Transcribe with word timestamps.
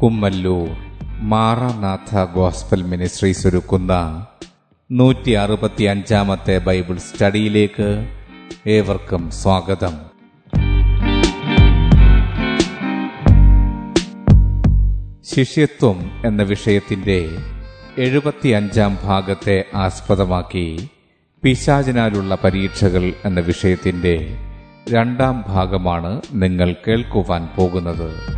Kummallur 0.00 0.68
Maranatha 1.20 2.24
gospel 2.24 2.82
ministries 2.82 3.46
ഒരുക്കുന്ന 3.46 4.26
നൂറ്റി 4.90 5.30
അറുപത്തി 5.30 5.84
അഞ്ചാമത്തെ 5.84 6.58
ബൈബിൾ 6.58 6.96
സ്റ്റഡിയിലേക്ക് 6.96 8.08
ഏവർക്കും 8.66 9.30
സ്വാഗതം. 9.30 9.94
ശിഷ്യത്വം 15.24 16.10
എന്ന 16.26 16.42
വിഷയത്തിന്റെ 16.42 17.28
എഴുപത്തിയഞ്ചാം 17.98 18.98
ഭാഗത്തെ 19.04 19.64
ആസ്പദമാക്കി 19.74 20.88
പിശാചിനാലുള്ള 21.42 22.38
പരീക്ഷകൾ 22.44 23.12
എന്ന 23.24 23.40
വിഷയത്തിന്റെ 23.40 24.36
രണ്ടാം 24.90 25.44
ഭാഗമാണ് 25.48 26.22
നിങ്ങൾ 26.32 26.76
കേൾക്കുവാൻ 26.88 27.48
പോകുന്നത്. 27.56 28.37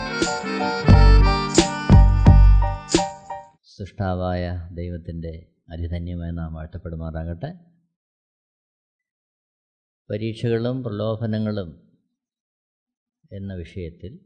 സൃഷ്ടാവായ 3.81 4.69
ദൈവത്തിന്റെ 4.73 5.53
അതിധന്യമായി 5.69 6.31
നാം 6.31 6.53
വാഴ്ത്തപ്പെടുമാറാകട്ടെ. 6.53 7.53
പരീക്ഷകളും 10.09 10.83
പ്രലോഭനങ്ങളും 10.83 11.99
എന്ന 13.31 13.53
വിഷയത്തിൽ 13.53 14.19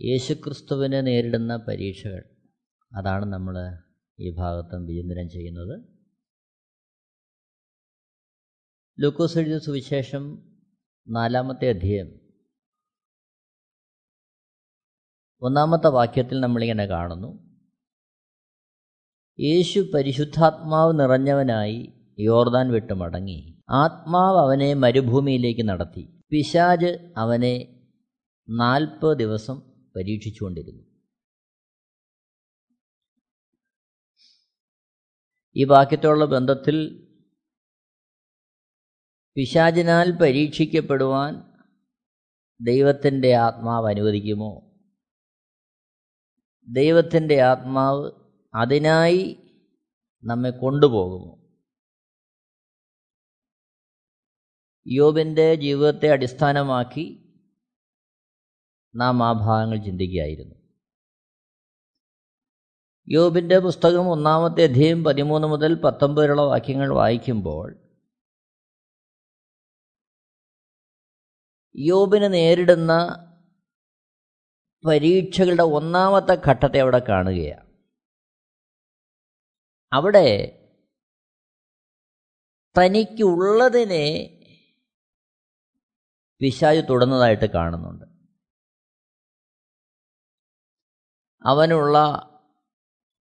യേശുക്രിസ്തുവിനെ 0.00 1.00
നേരിടുന്ന 1.00 1.56
പരീക്ഷകൾ 1.56 2.24
അതാണ് 2.92 3.24
നമ്മൾ 3.24 3.78
ഈ 4.20 4.30
ഭാഗത്തും 4.30 4.86
വിചിന്തനം 4.86 5.28
ചെയ്യുന്നത്. 5.30 5.84
ലൂക്കോസ് 9.00 9.38
എഴുതിയ 9.38 9.58
സുവിശേഷം 9.58 10.54
നാലാമത്തെ 11.08 11.68
അധ്യയം 11.68 12.23
ഒന്നാമത്തെ 15.44 15.88
വാക്യത്തിൽ 15.88 16.40
നമ്മളിങ്ങനെ 16.40 16.86
കാണുന്നു. 16.86 17.60
യേശു 19.40 19.80
പരിശുദ്ധാത്മാവ് 19.80 21.00
നിറഞ്ഞവനായി 21.00 21.92
യോർദാൻ 22.18 22.72
വിട്ട് 22.72 22.92
മടങ്ങി. 22.92 23.62
ആത്മാവ് 23.70 24.38
അവനെ 24.38 24.74
മരുഭൂമിയിലേക്ക് 24.74 25.68
നടത്തി. 25.68 26.20
പിശാജ് 26.30 27.12
അവനെ 27.16 27.86
നാൽപ്പത് 28.48 29.18
ദിവസം 29.18 29.60
പരീക്ഷിച്ചുകൊണ്ടിരുന്നു. 29.96 30.82
ഈ 35.56 35.64
വാക്യത്തോടുള്ള 35.64 36.24
ബന്ധത്തിൽ 36.24 37.08
പിശാചിനാൽ 39.36 40.10
പരീക്ഷിക്കപ്പെടുവാൻ 40.10 41.52
ദൈവത്തിന്റെ 42.60 43.34
ആത്മാവ് 43.34 43.88
അനുവദിക്കുമോ? 43.88 44.73
ദൈവത്തിന്റെ 46.68 47.42
ആത്മാവ് 47.42 48.10
അതിനായി 48.54 49.52
നമ്മെ 50.24 50.50
കൊണ്ടുപോകുമോ 50.50 51.44
യോബിന്റെ 54.86 55.54
ജീവിതത്തെ 55.54 56.10
അടിസ്ഥാനമാക്കി 56.10 57.24
നാം 58.96 59.22
ആ 59.24 59.32
ഭാഗങ്ങൾ 59.32 59.76
ചിന്തിക്കുകയായിരുന്നു. 59.84 60.54
യോബിന്റെ 63.08 63.58
പുസ്തകം 63.58 64.10
ഒന്നാമത്തെ 64.10 64.62
അധ്യയം 64.64 65.04
പതിമൂന്ന് 65.04 65.48
മുതൽ 65.48 65.74
പത്തൊമ്പത് 65.74 66.24
വരെയുള്ള 66.24 66.42
വാക്യങ്ങൾ 66.42 66.94
വായിക്കുമ്പോൾ 66.94 67.74
യോബിന് 71.76 72.32
നേരിടുന്ന 72.34 72.92
പരീക്ഷകളുടെ 74.86 75.62
ഒന്നാമത്തെ 75.62 76.42
ഘട്ടത്തെ 76.46 76.80
അവിടെ 76.80 76.98
കാണുകയാണ്. 76.98 77.72
അവിടെ 79.92 80.60
തനിക്കുള്ളതിനെ 82.78 84.30
പിശാജ് 86.40 86.88
തുടർന്നതായിട്ട് 86.88 87.50
കാണുന്നുണ്ട്. 87.50 88.04
അവനുള്ള 91.46 91.98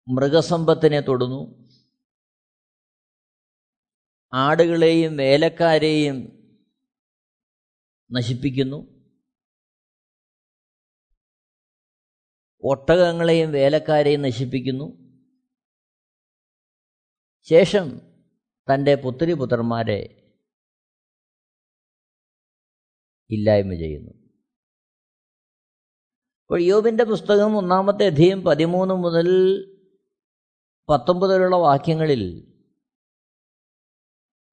മൃഗസമ്പത്തിനെ 0.08 1.00
തൊടുന്നു. 1.00 1.64
ആടുകളെയും 4.34 5.16
വേലക്കാരെയും 5.16 6.16
നശിപ്പിക്കുന്നു. 8.12 8.93
ഒട്ടകങ്ങളെയും 12.64 13.52
വേലക്കാരെയും 13.52 14.22
നശിപ്പിക്കുന്നു. 14.22 15.04
ശേഷം 17.42 18.00
തന്റെ 18.74 18.94
പുത്രി 18.94 19.32
പുത്രന്മാരെ 19.32 20.32
ഇല്ലായ്മ 23.30 23.74
ചെയ്യുന്നു. 23.74 24.10
അപ്പോൾ 26.42 26.62
യോബിന്റെ 26.62 27.04
പുസ്തകം 27.04 27.56
ഒന്നാമത്തെ 27.56 28.06
അധ്യയം 28.06 28.44
പതിമൂന്ന് 28.44 28.94
മുതൽ 28.94 29.28
പത്തൊമ്പത് 30.88 31.34
വരെയുള്ള 31.34 31.56
വാക്യങ്ങളിൽ 31.56 32.54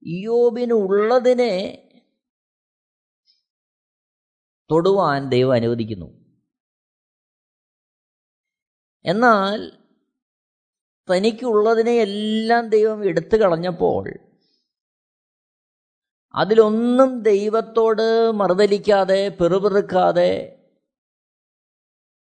യോബിനുള്ളതിനെ 0.05 1.87
തൊടുവാൻ 4.71 5.29
ദൈവം 5.29 5.53
അനുവദിക്കുന്നു. 5.53 6.20
എന്നാൽ 9.05 9.59
തനിക്കുള്ളതിനെ 11.09 11.93
എല്ലാം 12.01 12.69
ദൈവം 12.69 13.05
എടുത്തു 13.05 13.37
കളഞ്ഞപ്പോൾ 13.37 14.05
അതിലൊന്നും 16.35 17.21
ദൈവത്തോട് 17.21 18.05
മറുതലിക്കാതെ 18.41 19.29
പെറുപെറുക്കാതെ 19.39 20.31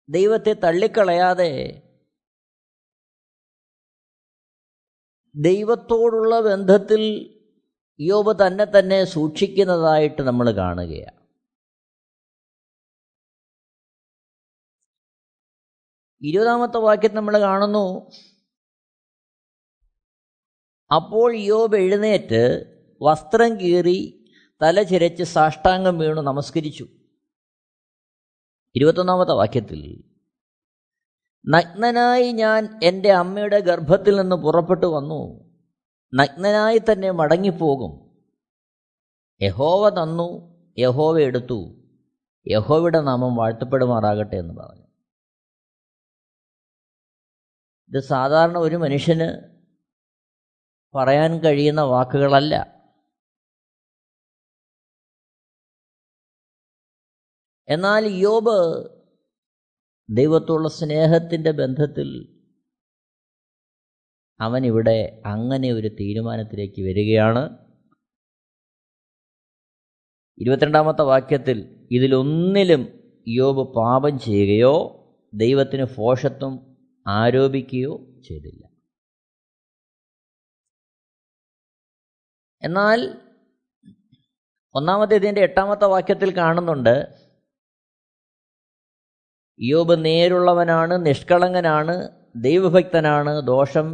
ദൈവത്തെ 0.08 0.52
തള്ളിക്കളയാതെ 0.64 1.52
ദൈവത്തോടുള്ള 5.34 6.40
ബന്ധത്തിൽ 6.40 7.02
യോബ് 8.00 8.32
തന്നെ 8.46 8.64
തന്നെ 8.64 9.04
സൂക്ഷിക്കുന്നതായിട്ട് 9.04 10.22
നമ്മൾ 10.22 10.50
കാണുകയാണ്. 10.52 11.17
ഇരുപതാമത്തെ 16.22 16.78
വാക്യം 16.78 17.14
നമ്മൾ 17.14 17.38
കാണുന്നു 17.38 18.10
അപ്പോൾ 20.94 21.36
യോബ് 21.36 21.76
എഴുന്നേറ്റ് 21.76 22.64
വസ്ത്രം 23.02 23.60
കീറി 23.60 24.30
തല 24.62 24.82
ചിരച്ച് 24.82 25.24
സാഷ്ടാംഗം 25.24 25.98
വീണു 25.98 26.20
നമസ്കരിച്ചു. 26.20 26.86
ഇരുപത്തൊന്നാമത്തെ 28.76 29.32
വാക്യത്തിൽ 29.32 30.04
നഗ്നനായി 31.48 32.32
ഞാൻ 32.32 32.80
എന്റെ 32.82 33.12
അമ്മയുടെ 33.12 33.60
ഗർഭത്തിൽ 33.60 34.20
നിന്ന് 34.20 34.36
പുറപ്പെട്ടു 34.36 34.86
വന്നു 34.86 35.54
നഗ്നനായി 36.14 36.78
തന്നെ 36.78 37.10
മടങ്ങിപ്പോകും. 37.10 38.16
യഹോവ 39.42 39.88
തന്നു 39.88 40.58
യഹോവ 40.78 41.20
എടുത്തു 41.20 41.86
യഹോവയുടെ 42.48 43.00
നാമം 43.00 43.36
വാഴ്ത്തപ്പെടുമാറാകട്ടെ 43.36 44.36
എന്ന് 44.36 44.54
പറഞ്ഞു. 44.54 44.87
ഇത് 47.88 48.02
സാധാരണ 48.02 48.58
ഒരു 48.58 48.76
മനുഷ്യന് 48.76 49.58
പറയാൻ 50.94 51.38
കഴിയുന്ന 51.38 51.80
വാക്കുകളല്ല. 51.80 52.78
എന്നാൽ 57.68 58.06
യോബ് 58.06 58.88
ദൈവത്തോടുള്ള 60.10 60.68
സ്നേഹത്തിന്റെ 60.68 61.50
ബന്ധത്തിൽ 61.50 62.38
അവൻ 64.40 64.66
ഇവിടെ 64.66 65.22
അങ്ങനെ 65.26 65.72
ഒരു 65.72 65.88
തീരുമാനത്തിലേക്ക് 65.88 66.82
വരികയാണ്. 66.82 67.68
ഇരുപത്തിരണ്ടാമത്തെ 70.38 71.02
വാക്യത്തിൽ 71.02 71.88
ഇതിലൊന്നിലും 71.90 73.14
യോബ് 73.28 73.74
പാപം 73.74 74.18
ചെയ്യുകയോ 74.18 74.94
ദൈവത്തിന് 75.34 75.84
ഫോഷത്വം 75.84 76.67
ആരോപിക്കുകയോ 77.08 77.92
ചെയ്തില്ല. 78.26 78.62
എന്നാൽ 82.62 83.00
ഒന്നാമത്തെ 84.74 85.14
ഇതിന്റെ 85.16 85.40
എട്ടാമത്തെ 85.40 85.86
വാക്യത്തിൽ 85.86 86.36
കാണുന്നുണ്ട് 86.36 86.94
യോബ് 89.60 90.04
നേരുള്ളവനാണ് 90.04 91.06
നിഷ്കളങ്കനാണ് 91.06 91.94
ദൈവഭക്തനാണ് 92.36 93.32
ദോഷം 93.46 93.86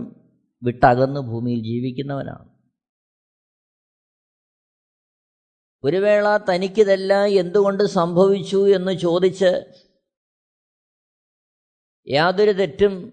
വിട്ടകന്ന് 0.63 1.21
ഭൂമിയിൽ 1.21 1.61
ജീവിക്കുന്നവനാണ്. 1.65 2.49
ഒരു 5.85 5.97
വേള 5.97 6.37
തനിക്കിതെല്ലാം 6.37 7.27
എന്തുകൊണ്ട് 7.43 7.85
സംഭവിച്ചു 7.85 8.61
എന്ന് 8.77 8.93
ചോദിച്ച് 8.93 9.53
യാതൊരു 12.09 12.51
തെറ്റും 12.51 13.13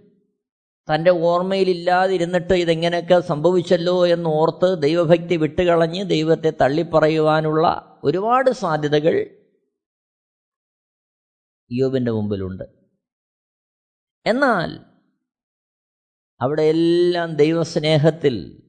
തന്റെ 0.93 1.11
ഓർമ്മയിലില്ലാതിരുന്നിട്ട് 1.11 2.53
ഇതെങ്ങനെയൊക്കെ 2.53 3.19
സംഭവിച്ചല്ലോ 3.19 4.07
എന്ന് 4.07 4.29
ഓർത്ത് 4.29 4.81
ദൈവഭക്തി 4.81 5.35
വിട്ടുകളഞ്ഞ് 5.38 6.09
ദൈവത്തെ 6.09 6.53
തള്ളിപ്പറയുവാനുള്ള 6.61 7.99
ഒരുപാട് 8.03 8.49
സാധ്യതകൾ 8.49 9.41
യോബിന്റെ 11.71 12.11
മുമ്പിലുണ്ട്. 12.11 12.63
എന്നാൽ 14.25 14.85
അവിടെ 16.41 16.61
എല്ലാം 16.61 17.35
ദൈവസ്നേഹത്തിൽ 17.35 18.61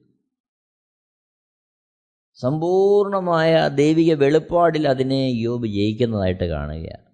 സമ്പൂർണമായ 2.33 3.67
ദൈവിക 3.67 4.13
വെളിപ്പാടിൽ 4.13 4.87
അതിനെ 4.87 5.29
യോബ് 5.29 5.67
ജയിക്കുന്നതായിട്ട് 5.67 6.43
കാണുകയാണ്. 6.43 7.12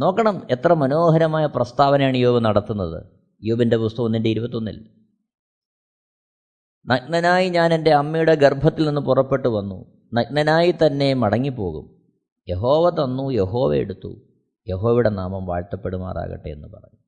നോക്കണം 0.00 0.46
എത്ര 0.50 0.72
മനോഹരമായ 0.72 1.46
പ്രസ്താവനയാണ് 1.46 2.16
യോബ് 2.16 2.44
നടത്തുന്നത്. 2.44 3.06
യോബിന്റെ 3.42 3.76
പുസ്തകം 3.76 4.04
ഒന്നിന്റെ 4.04 4.30
ഇരുപത്തൊന്നിൽ. 4.30 4.90
നഗ്നനായി 6.86 7.48
ഞാൻ 7.48 7.74
എന്റെ 7.74 7.90
അമ്മയുടെ 7.90 8.34
ഗർഭത്തിൽ 8.34 8.86
നിന്ന് 8.86 9.00
പുറപ്പെട്ടു 9.00 9.48
വന്നു. 9.48 10.06
നഗ്നനായി 10.14 10.72
തന്നെ 10.72 11.14
മടങ്ങിപ്പോകും. 11.14 12.12
യഹോവ 12.48 12.90
തന്നു 12.90 13.30
യഹോവ 13.30 13.74
എടുത്തു. 13.74 14.20
യഹോവയുടെ 14.68 15.08
നാമം 15.08 15.46
വാഴ്ത്തപ്പെടുമാറാകട്ടെ 15.46 16.48
എന്ന് 16.48 16.68
പറഞ്ഞു. 16.68 16.98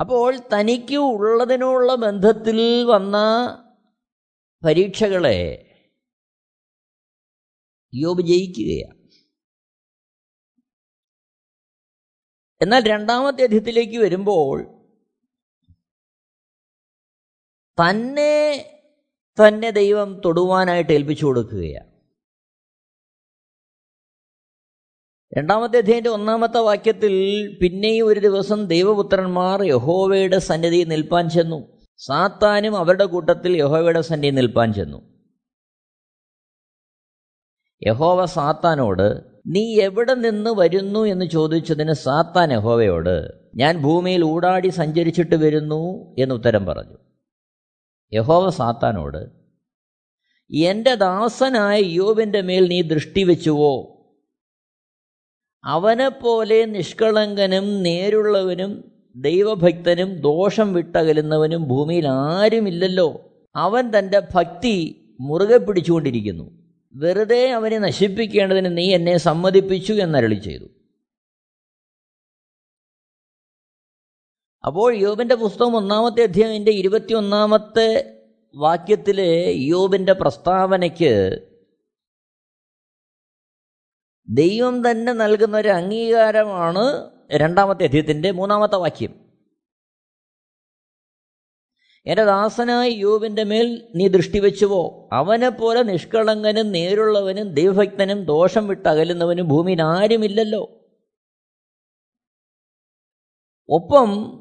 അപ്പോൾ 0.00 0.36
തനിക്ക് 0.54 0.96
ഉള്ളതിനുള്ള 0.96 1.94
ബന്ധത്തിൽ 1.94 2.84
വന്ന 2.84 3.16
പരീക്ഷകളെ 4.64 5.62
യോബ് 7.94 8.20
ജയിക്കുകയാണ്. 8.20 8.95
എന്നാൽ 12.62 12.86
രണ്ടാമത്തെ 12.86 13.42
അധ്യയത്തിലേക്ക് 13.42 13.98
വരുമ്പോൾ 13.98 14.64
തന്നെ 17.80 18.72
തന്നെ 19.46 19.70
ദൈവം 19.70 20.20
തൊടുവാനായിട്ട് 20.24 20.92
ഏൽപ്പിച്ചു 20.92 21.26
കൊടുക്കുകയാണ്. 21.26 21.96
രണ്ടാമത്തെ 25.38 25.78
അധ്യായന്റെ 25.78 26.10
ഒന്നാമത്തെ 26.10 26.58
വാക്യത്തിൽ 26.58 27.14
പിന്നെയും 27.62 28.06
ഒരു 28.06 28.20
ദിവസം 28.20 28.66
ദൈവപുത്രന്മാർ 28.66 29.62
യഹോവയുടെ 29.62 30.38
സന്നിധി 30.38 30.84
നിൽപ്പാൻ 30.84 31.28
ചെന്നു. 31.28 31.86
സാത്താനും 31.98 32.76
അവരുടെ 32.76 33.04
കൂട്ടത്തിൽ 33.04 33.56
യഹോവയുടെ 33.56 34.00
സന്നിധി 34.00 34.34
നിൽപ്പാൻ 34.34 34.72
ചെന്നു. 34.72 35.16
യഹോവ 37.86 38.26
സാത്താനോട് 38.26 39.35
നീ 39.46 39.80
എവിടെ 39.80 40.14
നിന്ന് 40.14 40.50
വരുന്നു 40.50 41.00
എന്ന് 41.00 41.24
ചോദിച്ചതിന് 41.24 41.92
സാത്താൻ 41.92 42.52
യഹോവയോട് 42.52 43.28
ഞാൻ 43.54 43.82
ഭൂമിയിൽ 43.82 44.24
ഊടാടി 44.24 44.68
സഞ്ചരിച്ചിട്ട് 44.68 45.36
വരുന്നു 45.36 46.14
എന്ന് 46.18 46.34
ഉത്തരം 46.34 46.66
പറഞ്ഞു. 46.66 46.96
യഹോവ 48.12 48.50
സാത്താനോട് 48.50 49.46
എന്റെ 50.54 50.94
ദാസനായ 50.94 51.80
യോബിന്റെ 51.80 52.40
മേൽ 52.40 52.68
നീ 52.68 52.82
ദൃഷ്ടി 52.82 53.24
വെച്ചുവോ? 53.24 53.96
അവനെപ്പോലെ 55.64 56.64
നിഷ്കളങ്കനും 56.64 57.82
നേരുള്ളവനും 57.82 58.92
ദൈവഭക്തനും 59.16 60.20
ദോഷം 60.20 60.72
വിട്ടകലുന്നവനും 60.72 61.68
ഭൂമിയിൽ 61.68 62.08
ആരുമില്ലല്ലോ. 62.08 63.32
അവൻ 63.56 63.98
തന്റെ 63.98 64.22
ഭക്തി 64.34 65.06
മുറുകെ 65.20 65.56
പിടിച്ചുകൊണ്ടിരിക്കുന്നു. 65.56 66.65
വെറുതെ 66.96 67.50
അവനെ 67.50 67.78
നശിപ്പിക്കേണ്ടതിന് 67.78 68.78
നീ 68.78 68.94
എന്നെ 68.94 69.16
സമ്മതിപ്പിച്ചു 69.16 69.92
എന്നരളി 69.92 70.34
ചെയ്തു. 70.34 70.64
അപ്പോൾ 74.66 74.94
യോബിന്റെ 74.96 75.34
പുസ്തകം 75.34 75.76
ഒന്നാമത്തെ 75.76 76.22
അധ്യായന്റെ 76.22 76.70
ഇരുപത്തിയൊന്നാമത്തെ 76.70 78.20
വാക്യത്തിലെ 78.56 79.52
യോബിന്റെ 79.56 80.12
പ്രസ്താവനയ്ക്ക് 80.12 81.46
ദൈവം 84.28 84.90
തന്നെ 84.90 85.12
നൽകുന്ന 85.12 85.56
ഒരു 85.56 85.68
അംഗീകാരമാണ് 85.68 87.10
രണ്ടാമത്തെ 87.32 87.84
അധ്യയത്തിന്റെ 87.84 88.30
മൂന്നാമത്തെ 88.30 88.76
വാക്യം. 88.76 89.25
എന്റെ 92.06 92.24
ദാസനായ 92.24 92.88
യോബിന്റെ 92.88 93.44
മേൽ 93.44 93.92
നീ 93.94 94.08
ദൃഷ്ടി 94.08 94.38
വെച്ചുവോ? 94.38 95.08
അവനെപ്പോലെ 95.12 95.82
നിഷ്കളങ്കനും 95.82 96.72
നേരുള്ളവനും 96.72 97.54
ദൈവഭക്തനും 97.54 98.24
ദോഷം 98.24 98.68
വിട്ട് 98.68 98.88
അകലുന്നവനും 98.88 99.48
ഭൂമിയിൽ 99.48 99.82
ആരുമില്ലല്ലോ. 99.82 100.86
ഒപ്പം 103.68 104.40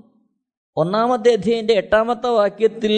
ഒന്നാമത്തെ 0.78 1.32
അധ്യയന്റെ 1.32 1.74
എട്ടാമത്തെ 1.74 2.28
വാക്യത്തിൽ 2.28 2.94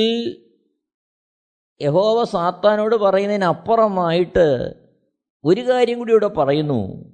യഹോവ 1.82 2.24
സാത്താനോട് 2.24 2.96
പറയുന്നതിനപ്പുറമായിട്ട് 2.96 4.74
ഒരു 5.44 5.62
കാര്യം 5.62 5.98
കൂടി 5.98 6.12
ഇവിടെ 6.12 6.28
പറയുന്നു. 6.28 7.14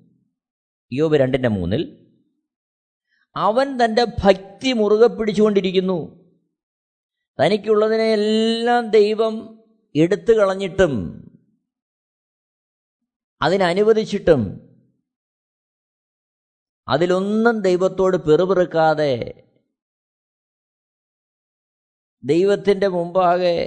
യോബ് 0.94 1.16
രണ്ടിന്റെ 1.16 1.50
മൂന്നിൽ 1.50 2.12
അവൻ 3.36 3.86
തന്റെ 3.86 4.06
ഭക്തി 4.24 4.74
മുറുകെ 4.74 5.08
പിടിച്ചുകൊണ്ടിരിക്കുന്നു. 5.08 6.23
തനിക്കുള്ളതിനെല്ലാം 7.40 8.90
ദൈവം 8.90 9.36
എടുത്തു 9.96 10.34
കളഞ്ഞിട്ടും 10.34 10.94
അതിനനുവദിച്ചിട്ടും 13.42 14.42
അതിലൊന്നും 16.88 17.62
ദൈവത്തോട് 17.62 18.18
പെറുപിറുക്കാതെ 18.18 19.14
ദൈവത്തിന്റെ 22.24 22.88
മുമ്പാകെ 22.88 23.58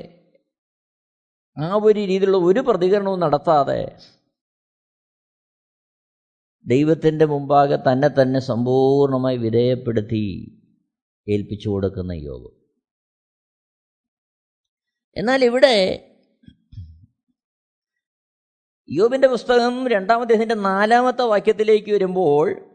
ആ 1.56 1.74
ഒരു 1.76 1.98
രീതിയിലുള്ള 1.98 2.36
ഒരു 2.36 2.60
പ്രതികരണവും 2.60 3.20
നടത്താതെ 3.20 3.80
ദൈവത്തിന്റെ 6.66 7.26
മുമ്പാകെ 7.26 7.76
തന്നെ 7.88 8.08
തന്നെ 8.08 8.40
സമ്പൂർണമായി 8.40 9.36
വിധേയപ്പെടുത്തി 9.36 10.24
ഏൽപ്പിച്ചു 11.26 11.70
കൊടുക്കുന്ന 11.70 12.12
യോഗം. 12.12 12.65
എന്നാൽ 15.16 15.44
ഇവിടെ 15.44 15.76
യോബിന്റെ 18.90 19.28
പുസ്തകം 19.28 19.88
രണ്ടാമത്തെ 19.88 20.32
ഇതിന്റെ 20.34 20.54
നാലാമത്തെ 20.54 21.22
വാക്യത്തിലേക്ക് 21.22 21.92
വരുമ്പോൾ 21.92 22.70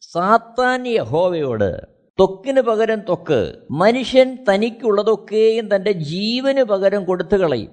സാത്താൻ 0.00 0.86
യഹോവയോട് 0.86 1.86
ത്വക്കിന് 2.18 2.60
പകരം 2.60 3.00
ത്വക്ക് 3.00 3.66
മനുഷ്യൻ 3.70 4.44
തനിക്കുള്ളതൊക്കെയും 4.48 5.76
തന്റെ 5.76 5.92
ജീവന് 5.92 6.62
പകരം 6.62 7.04
കൊടുത്തു 7.04 7.36
കളയും. 7.36 7.72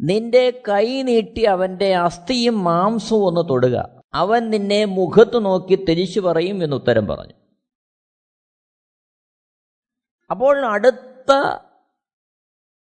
നിന്റെ 0.00 0.62
കൈ 0.68 1.02
നീട്ടി 1.02 1.42
അവന്റെ 1.42 1.94
അസ്ഥിയും 1.96 2.64
മാംസവും 2.64 3.24
ഒന്ന് 3.26 3.48
തൊടുക. 3.48 4.02
അവൻ 4.14 4.50
നിന്നെ 4.50 4.84
മുഖത്ത് 4.84 5.44
നോക്കി 5.44 5.84
തിരിച്ചു 5.88 6.20
പറയും 6.20 6.64
എന്ന് 6.64 6.76
ഉത്തരം 6.76 7.06
പറഞ്ഞു. 7.06 7.34
അപ്പോൾ 10.30 10.66
അടുത്ത 10.66 11.17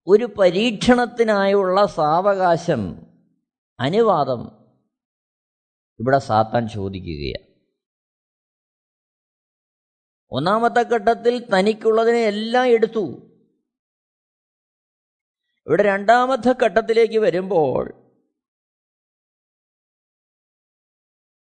ഒരു 0.07 0.25
പരീക്ഷണത്തിനായുള്ള 0.39 1.85
സാവകാശം 1.85 3.11
അനുവാദം 3.79 4.67
ഇവിടെ 5.99 6.17
സാത്താൻ 6.17 6.67
ചോദിക്കുകയാണ്. 6.67 7.47
ഒന്നാമത്തെ 10.31 10.81
ഘട്ടത്തിൽ 10.81 11.47
തനിക്കുള്ളതിനെ 11.47 12.23
എല്ലാം 12.25 12.65
എടുത്തു. 12.65 13.31
ഇവിടെ 15.67 15.83
രണ്ടാമത്തെ 15.83 16.55
ഘട്ടത്തിലേക്ക് 16.63 17.19
വരുമ്പോൾ 17.19 17.93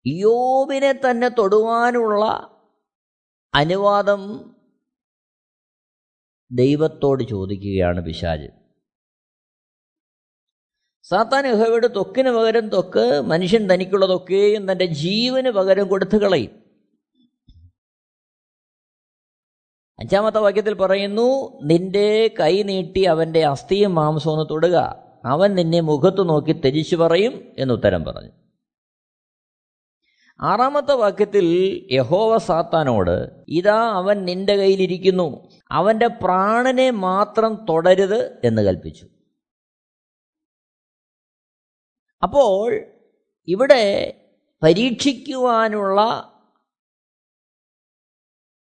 യോബിനെ 0.07 0.91
തന്നെ 0.91 1.27
തൊടുവാനുള്ള 1.27 2.53
അനുവാദം 3.55 4.21
ദൈവത്തോട് 6.53 7.23
ചോദിക്കുകയാണ് 7.23 8.05
പിശാജ് 8.05 8.47
സാത്താൻ 11.03 11.47
യഹോവയുടെ 11.47 11.87
തൊക്കിന് 11.87 12.29
പകരം 12.29 12.69
തൊക്ക് 12.69 13.21
മനുഷ്യൻ 13.21 13.73
തനിക്കുള്ളതൊക്കെയും 13.73 14.71
തന്റെ 14.71 14.85
ജീവന് 14.85 15.49
പകരം 15.49 15.87
കൊടുത്തു 15.87 16.17
കളയും. 16.17 16.63
അഞ്ചാമത്തെ 19.99 20.39
വാക്യത്തിൽ 20.39 20.73
പറയുന്നു 20.73 21.59
നിന്റെ 21.63 22.35
കൈ 22.39 22.63
നീട്ടി 22.63 23.03
അവന്റെ 23.03 23.45
അസ്ഥിയും 23.45 23.95
മാംസവും 23.95 24.33
ഒന്ന് 24.33 24.49
തൊടുക. 24.49 25.03
അവൻ 25.25 25.55
നിന്നെ 25.55 25.79
മുഖത്ത് 25.79 26.29
നോക്കി 26.29 26.51
തെജിച്ചു 26.51 26.95
പറയും 26.95 27.51
എന്ന് 27.57 27.73
ഉത്തരം 27.73 28.03
പറഞ്ഞു. 28.03 28.31
ആറാമത്തെ 30.41 30.93
വാക്യത്തിൽ 30.93 31.47
യഹോവ 31.91 32.37
സാത്താനോട് 32.37 33.29
ഇതാ 33.47 33.91
അവൻ 33.91 34.25
നിന്റെ 34.25 34.55
കയ്യിലിരിക്കുന്നു. 34.55 35.49
അവന്റെ 35.73 36.07
പ്രാണനെ 36.07 36.89
മാത്രം 36.89 37.65
തുടരുത് 37.69 38.41
എന്ന് 38.43 38.61
കൽപ്പിച്ചു. 38.61 39.07
അപ്പോൾ 42.23 42.73
ഇവിടെ 43.47 44.19
പരീക്ഷിക്കുവാനുള്ള 44.63 46.29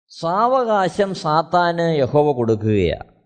സാവകാശം 0.08 1.14
സാത്താന് 1.14 1.98
യഹോവ 1.98 2.32
കൊടുക്കുകയാണ്. 2.32 3.18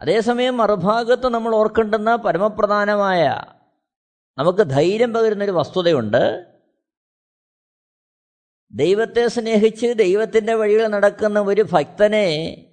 അതേസമയം 0.00 0.56
മറുഭാഗത്ത് 0.56 1.28
നമ്മൾ 1.28 1.54
ഓർക്കേണ്ടുന്ന 1.54 2.16
പരമപ്രധാനമായ 2.16 3.28
നമുക്ക് 4.38 4.58
ധൈര്യം 4.58 5.12
പകരുന്നൊരു 5.12 5.50
വസ്തുതയുണ്ട്. 5.50 6.49
ദൈവത്തെ 8.72 9.28
സ്നേഹിച്ച് 9.28 9.86
ദൈവത്തിന്റെ 9.86 10.54
വഴികൾ 10.54 10.86
നടക്കുന്ന 10.86 11.40
ഒരു 11.40 11.66
ഭക്തനെ 11.72 12.66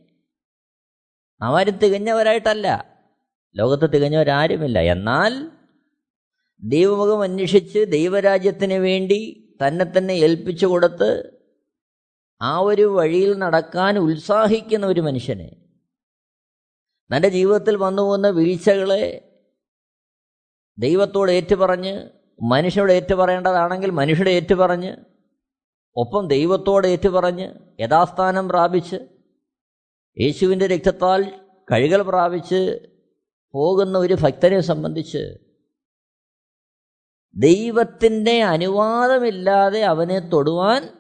അവരും 1.42 1.78
തികഞ്ഞവരായിട്ടല്ല. 1.78 2.86
ലോകത്ത് 3.56 3.94
തികഞ്ഞവരാരുമില്ല. 3.94 4.80
എന്നാൽ 4.80 5.52
ദൈവമുഖം 6.64 7.22
അന്വേഷിച്ച് 7.22 7.80
ദൈവരാജ്യത്തിന് 7.80 8.74
വേണ്ടി 8.74 9.44
തന്നെ 9.66 9.86
തന്നെ 9.86 10.14
ഏൽപ്പിച്ചു 10.14 10.66
കൊടുത്ത് 10.66 11.40
ആ 12.42 12.58
ഒരു 12.60 12.82
വഴിയിൽ 12.82 13.40
നടക്കാൻ 13.40 13.98
ഉത്സാഹിക്കുന്ന 13.98 14.86
ഒരു 14.86 15.02
മനുഷ്യനെ 15.02 15.56
തന്റെ 17.16 17.30
ജീവിതത്തിൽ 17.30 17.76
വന്നു 17.76 18.02
പോകുന്ന 18.02 18.30
വീഴ്ചകളെ 18.30 19.22
ദൈവത്തോട് 20.78 21.32
ഏറ്റുപറഞ്ഞ് 21.32 22.10
മനുഷ്യനോട് 22.44 22.92
ഏറ്റുപറയേണ്ടതാണെങ്കിൽ 22.92 23.92
മനുഷ്യരുടെ 23.92 24.30
ഏറ്റുപറഞ്ഞ് 24.30 24.96
ഒപ്പം 25.98 26.28
ദൈവത്തോട് 26.28 26.88
ഏറ്റുപറഞ്ഞ് 26.88 27.54
യഥാസ്ഥാനം 27.80 28.50
പ്രാപിച്ച് 28.50 28.96
യേശുവിന്റെ 30.20 30.68
രക്തത്താൽ 30.68 31.48
കഴുകൽ 31.72 32.02
പ്രാപിച്ച് 32.02 32.90
പോകുന്ന 33.54 33.98
ഒരു 33.98 34.14
ഭക്തനെ 34.14 34.60
സംബന്ധിച്ച് 34.60 35.38
ദൈവത്തിന്റെ 37.36 38.44
അനുവാദമില്ലാതെ 38.44 39.84
അവനെ 39.84 40.20
തൊടുവാൻ 40.20 40.98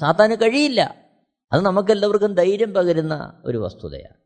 സാത്താന് 0.00 0.34
കഴിയില്ല. 0.34 1.08
അത് 1.52 1.64
നമുക്കെല്ലാവർക്കും 1.64 2.34
ധൈര്യം 2.34 2.74
പകരുന്ന 2.74 3.42
ഒരു 3.44 3.58
വസ്തുതയാണ്. 3.58 4.18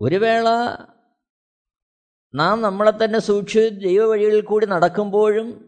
ഒരു 0.00 0.16
വേള 0.16 0.48
നാം 2.34 2.62
നമ്മളെ 2.62 3.04
തന്നെ 3.04 3.18
സൂക്ഷിച്ച് 3.18 3.80
ദൈവ 3.80 4.04
വഴികളിൽ 4.04 4.40
കൂടി 4.40 4.66
നടക്കുമ്പോഴും 4.66 5.65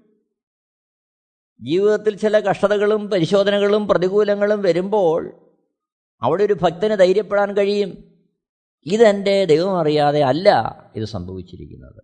ജീവിതത്തിൽ 1.60 2.16
ചില 2.16 2.38
കഷ്ടതകളും 2.38 3.10
പരിശോധനകളും 3.10 3.88
പ്രതികൂലങ്ങളും 3.88 4.62
വരുമ്പോൾ 4.62 5.32
അവിടെ 6.22 6.44
ഒരു 6.44 6.56
ഭക്തന് 6.62 6.98
ധൈര്യപ്പെടാൻ 6.98 7.56
കഴിയും. 7.56 7.98
ഇതെന്റെ 8.86 9.44
ദൈവം 9.44 9.80
അറിയാതെ 9.80 10.22
അല്ല 10.22 10.78
ഇത് 10.96 11.04
സംഭവിച്ചിരിക്കുന്നത്. 11.04 12.02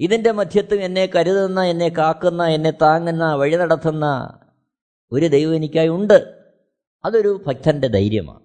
ഇതിന്റെ 0.00 0.30
മധ്യത്തും 0.30 0.84
എന്നെ 0.84 1.06
കരുതുന്ന 1.06 1.62
എന്നെ 1.62 1.88
കാക്കുന്ന 1.88 2.46
എന്നെ 2.46 2.70
താങ്ങുന്ന 2.70 3.34
വഴി 3.34 3.56
നടത്തുന്ന 3.56 4.38
ഒരു 5.12 5.26
ദൈവം 5.26 5.54
എനിക്കായി 5.54 5.88
ഉണ്ട്. 5.88 6.42
അതൊരു 7.04 7.44
ഭക്തന്റെ 7.46 7.88
ധൈര്യമാണ്. 7.88 8.40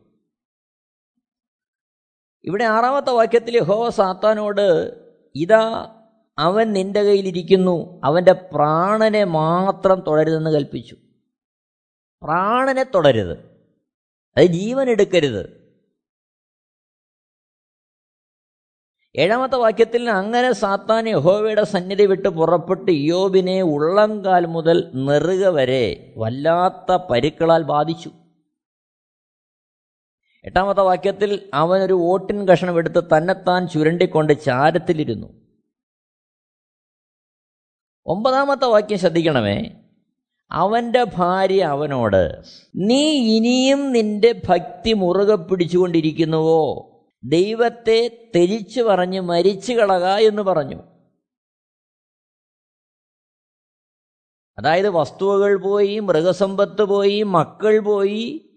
ഇവിടെ 2.44 2.64
ആറാമത്തെ 2.64 3.12
വാക്യത്തിൽ 3.12 3.64
ഹോ 3.64 3.90
സാത്താനോട് 3.90 4.96
ഇതാ 5.36 5.96
അവൻ 6.38 6.74
നിന്റെ 6.74 7.04
കയ്യിലിരിക്കുന്നു. 7.04 8.02
അവന്റെ 8.04 8.34
പ്രാണനെ 8.34 9.24
മാത്രം 9.24 10.04
തുടരുതെന്ന് 10.08 10.50
കൽപ്പിച്ചു. 10.50 10.96
പ്രാണനെ 12.24 12.84
തുടരുത്. 12.84 13.38
അത് 14.38 14.46
ജീവൻ 14.46 14.90
എടുക്കരുത്. 14.90 15.66
ഏഴാമത്തെ 19.16 19.56
വാക്യത്തിൽ 19.56 20.10
അങ്ങനെ 20.10 20.52
സാത്താൻ 20.52 21.10
യഹോവയുടെ 21.10 21.64
സന്നിധി 21.64 22.06
വിട്ട് 22.06 22.30
പുറപ്പെട്ട് 22.30 22.92
യോബിനെ 22.92 23.62
ഉള്ളംകാൽ 23.62 24.46
മുതൽ 24.46 24.92
നെറുക 24.96 25.48
വരെ 25.48 26.14
വല്ലാത്ത 26.18 26.98
പരുക്കളാൽ 27.12 27.64
ബാധിച്ചു. 27.64 28.12
എട്ടാമത്തെ 30.46 30.82
വാക്യത്തിൽ 30.82 31.50
അവനൊരു 31.54 31.94
ഓട്ടിൻ 31.94 32.48
കഷണം 32.48 32.78
എടുത്ത് 32.78 33.04
തന്നെത്താൻ 33.04 33.68
ചുരണ്ടിക്കൊണ്ട് 33.68 34.44
ചാരത്തിലിരുന്നു. 34.44 35.45
ഒമ്പതാമത്തെ 38.08 38.66
വാക്യം 38.66 39.00
ശ്രദ്ധിക്കണമേ. 39.00 39.72
അവന്റെ 40.52 41.06
ഭാര്യ 41.16 41.64
അവനോട് 41.64 42.42
നീ 42.76 43.36
ഇനിയും 43.36 43.92
നിന്റെ 43.92 44.42
ഭക്തി 44.50 44.94
മുറുകെ 44.94 45.36
പിടിച്ചുകൊണ്ടിരിക്കുന്നുവോ? 45.36 46.92
ദൈവത്തെ 47.24 48.30
തെരിച്ചു 48.36 48.82
പറഞ്ഞ് 48.82 49.22
മരിച്ചു 49.22 49.74
കളക 49.74 50.06
എന്ന് 50.06 50.42
പറഞ്ഞു. 50.42 50.76
അതായത് 54.58 54.90
വസ്തുവകൾ 54.90 55.56
പോയി 55.56 56.00
മൃഗസമ്പത്ത് 56.00 56.84
പോയി 56.84 57.24
മക്കൾ 57.24 57.80
പോയി. 57.80 58.52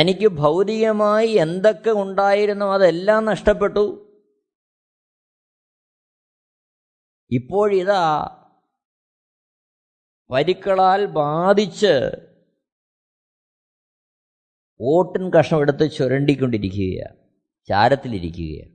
തനിക്ക് 0.00 0.28
ഭൗതികമായി 0.28 1.28
എന്തൊക്കെ 1.28 1.90
ഉണ്ടായിരുന്നോ 1.90 2.74
അതെല്ലാം 2.74 3.24
നഷ്ടപ്പെട്ടു. 3.24 4.09
ഇപ്പോഴിതാ 7.32 8.02
പരിക്കളാൽ 10.30 11.06
ബാധിച്ച് 11.06 11.94
ഓട്ടിൻ 14.80 15.24
കഷ്ണം 15.30 15.60
എടുത്ത് 15.60 15.92
ചുരണ്ടിക്കൊണ്ടിരിക്കുകയാണ് 15.92 17.16
ചാരത്തിലിരിക്കുകയാണ് 17.68 18.72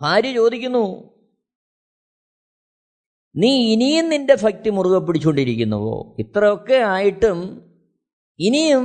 ഭാര്യ 0.00 0.32
ചോദിക്കുന്നു 0.32 0.84
നീ 3.34 3.50
ഇനിയും 3.72 4.08
നിന്റെ 4.08 4.34
ഭക്തി 4.34 4.70
മുറുകെ 4.70 4.98
പിടിച്ചുകൊണ്ടിരിക്കുന്നുവോ 4.98 6.14
ഇത്രയൊക്കെ 6.18 6.74
ആയിട്ടും 6.74 7.38
ഇനിയും 8.38 8.84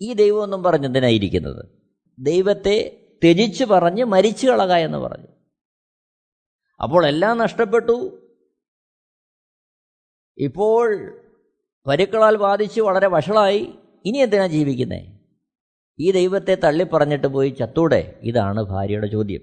ഈ 0.00 0.12
ദൈവമൊന്നും 0.12 0.62
പറഞ്ഞെന്തിനായിരിക്കുന്നത് 0.62 1.62
ദൈവത്തെ 2.18 3.03
ത്യജിച്ച് 3.24 3.64
പറഞ്ഞ് 3.64 4.04
മരിച്ചു 4.04 4.46
കളക 4.46 4.72
എന്ന് 4.72 4.98
പറഞ്ഞു. 4.98 5.26
അപ്പോൾ 6.82 7.06
എല്ലാം 7.06 7.38
നഷ്ടപ്പെട്ടു. 7.38 8.28
ഇപ്പോൾ 10.38 11.12
പരുക്കളാൽ 11.86 12.36
ബാധിച്ച് 12.36 12.80
വളരെ 12.80 13.08
വഷളായി. 13.08 13.74
ഇനി 14.04 14.18
എന്തിനാ 14.18 14.46
ജീവിക്കുന്നേ? 14.46 15.18
ഈ 15.98 16.10
ദൈവത്തെ 16.10 16.54
തള്ളിപ്പറഞ്ഞിട്ട് 16.54 17.26
പോയി 17.26 17.50
ചത്തൂടെ? 17.50 18.18
ഇതാണ് 18.22 18.62
ഭാര്യയുടെ 18.62 19.06
ചോദ്യം. 19.06 19.40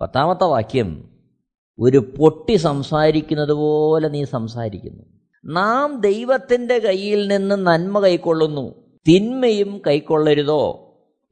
പത്താമത്തെ 0.00 0.44
വാക്യം 0.44 1.18
ഒരു 1.78 2.14
പൊട്ടി 2.18 2.56
സംസാരിക്കുന്നത് 2.56 3.52
പോലെ 3.52 4.08
നീ 4.08 4.24
സംസാരിക്കുന്നു. 4.24 5.02
നാം 5.44 6.00
ദൈവത്തിന്റെ 6.00 6.78
കയ്യിൽ 6.78 7.28
നിന്ന് 7.28 7.54
നന്മ 7.54 8.00
കൈക്കൊള്ളുന്നു. 8.00 8.96
തിന്മയും 9.08 9.82
കൈക്കൊള്ളരുതോ? 9.86 10.82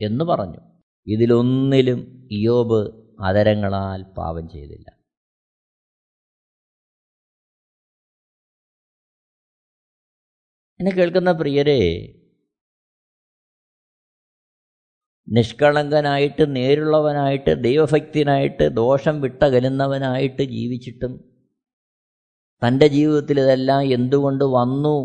എന്ന് 0.00 0.24
പറഞ്ഞു. 0.24 0.73
ഇതിലൊന്നിലും 1.06 2.00
ഇയോബ് 2.30 2.80
അതരങ്ങളാൽ 3.20 4.02
പാപം 4.18 4.48
ചെയ്തില്ല. 4.48 4.88
എന്നെ 10.80 10.90
കേൾക്കുന്ന 10.90 11.32
പ്രിയരെ 11.32 11.80
നിഷ്കളങ്കനായിട്ട് 15.28 16.56
നേരുള്ളവനായിട്ട് 16.56 17.50
ദൈവഭക്തിനായിട്ട് 17.64 18.64
ദോഷം 18.76 19.20
വിട്ടകലുന്നവനായിട്ട് 19.20 20.42
ജീവിച്ചിട്ടും 20.42 21.12
തന്റെ 22.62 22.86
ജീവിതത്തിൽ 22.88 23.40
ഇതെല്ലാം 23.40 23.82
എന്തുകൊണ്ട് 23.92 24.44
വന്നു 24.44 24.96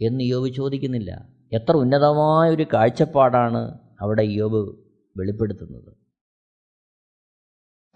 എന്ന് 0.00 0.24
യോബ് 0.24 0.48
ചോദിക്കുന്നില്ല. 0.54 1.10
എത്ര 1.52 1.76
ഉന്നതമായ 1.76 2.50
ഒരു 2.50 2.66
കാഴ്ചപ്പാടാണ് 2.74 3.62
അവിടെ 4.00 4.22
യോബ് 4.22 4.85
വെളിപ്പെടുത്തുന്നത്. 5.16 5.96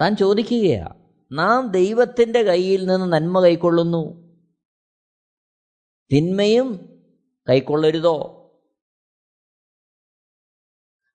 താൻ 0.00 0.16
ചോദിക്കുകയാ 0.16 0.88
നാം 1.32 1.72
ദൈവത്തിന്റെ 1.72 2.42
കയ്യിൽ 2.42 2.86
നിന്ന് 2.86 3.12
നന്മ 3.12 3.40
കൈക്കൊള്ളുന്നു? 3.40 4.30
തിന്മയും 6.12 6.68
കൈക്കൊള്ളരുതോ? 7.48 8.16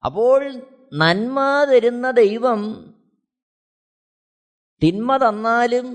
അപ്പോൾ 0.05 0.45
നന്മ 0.93 1.39
തരുന്ന 1.63 2.12
ദൈവം 2.12 2.91
തിന്മ 4.83 5.17
തന്നാലും 5.17 5.88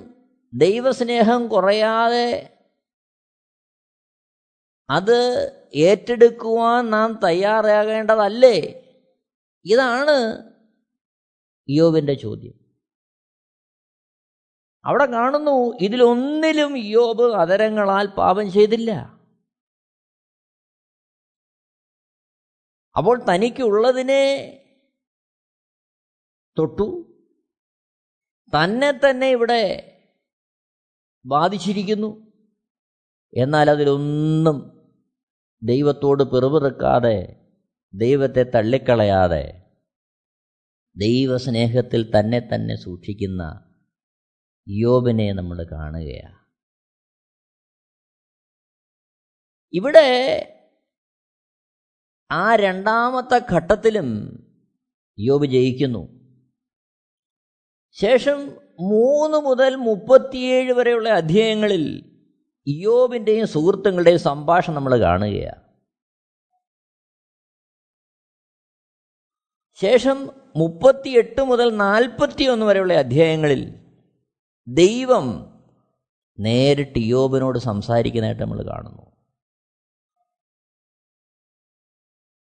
ദൈവസ്നേഹം 0.54 1.48
കുറയാതെ 1.48 2.56
അത് 4.90 5.18
ഏറ്റെടുക്കുവാൻ 5.74 6.90
നാം 6.90 7.20
തയ്യാറാകേണ്ടതല്ലേ? 7.24 8.86
ഇതാണ് 9.64 10.50
യോബിന്റെ 11.70 12.14
ചോദ്യം. 12.14 12.54
അവിടെ 14.84 15.06
കാണുന്നു 15.06 15.78
ഇതിലൊന്നിലും 15.82 16.78
യോബ് 16.78 17.22
അതരങ്ങളാൽ 17.22 18.14
പാപം 18.14 18.50
ചെയ്തില്ല. 18.50 18.90
അപ്പോൾ 22.96 23.24
തനിക്കുള്ളതിനെ 23.34 24.56
തൊട്ടു. 26.58 27.06
തന്നെ 28.56 28.90
തന്നെ 28.90 29.30
ഇവിടെ 29.30 29.86
ബാധിച്ചിരിക്കുന്നു. 31.26 32.32
എന്നാൽ 33.36 33.70
അതിലൊന്നും 33.70 34.80
ദൈവത്തോട് 35.62 36.22
പിറുപിറുക്കാതെ 36.22 37.39
ദൈവത്തെ 37.94 38.42
തള്ളിക്കളയാതെ 38.42 39.62
ദൈവസ്നേഹത്തിൽ 40.96 42.12
തന്നെ 42.18 42.40
തന്നെ 42.40 42.76
സൂക്ഷിക്കുന്ന 42.76 43.66
യോബിനെ 44.68 45.32
നമ്മൾ 45.32 45.68
കാണുകയാണ്. 45.72 46.40
ഇവിടെ 49.72 50.08
ആ 52.30 52.54
രണ്ടാമത്തെ 52.54 53.46
ഘട്ടത്തിലും 53.52 54.08
യോബ് 55.18 55.46
ജയിക്കുന്നു. 55.46 56.20
ശേഷം 57.92 58.50
മൂന്ന് 58.80 59.38
മുതൽ 59.38 59.74
മുപ്പത്തിയേഴ് 59.74 60.72
വരെയുള്ള 60.72 61.08
അധ്യായങ്ങളിൽ 61.08 62.10
യോബിന്റെയും 62.68 63.46
സുഹൃത്തുക്കളുടെയും 63.46 64.18
സംഭാഷണം 64.18 64.74
നമ്മൾ 64.74 65.00
കാണുകയാണ്. 65.00 65.69
ശേഷം 69.82 70.30
മുപ്പത്തിയെട്ട് 70.56 71.44
മുതൽ 71.44 71.76
നാൽപ്പത്തിയൊന്ന് 71.76 72.66
വരെയുള്ള 72.66 72.94
അധ്യായങ്ങളിൽ 72.94 73.74
ദൈവം 74.68 75.58
നേരിട്ട് 76.38 76.98
യോബിനോട് 76.98 77.58
സംസാരിക്കുന്നതായിട്ട് 77.58 78.42
നമ്മൾ 78.42 78.62
കാണുന്നു. 78.62 79.02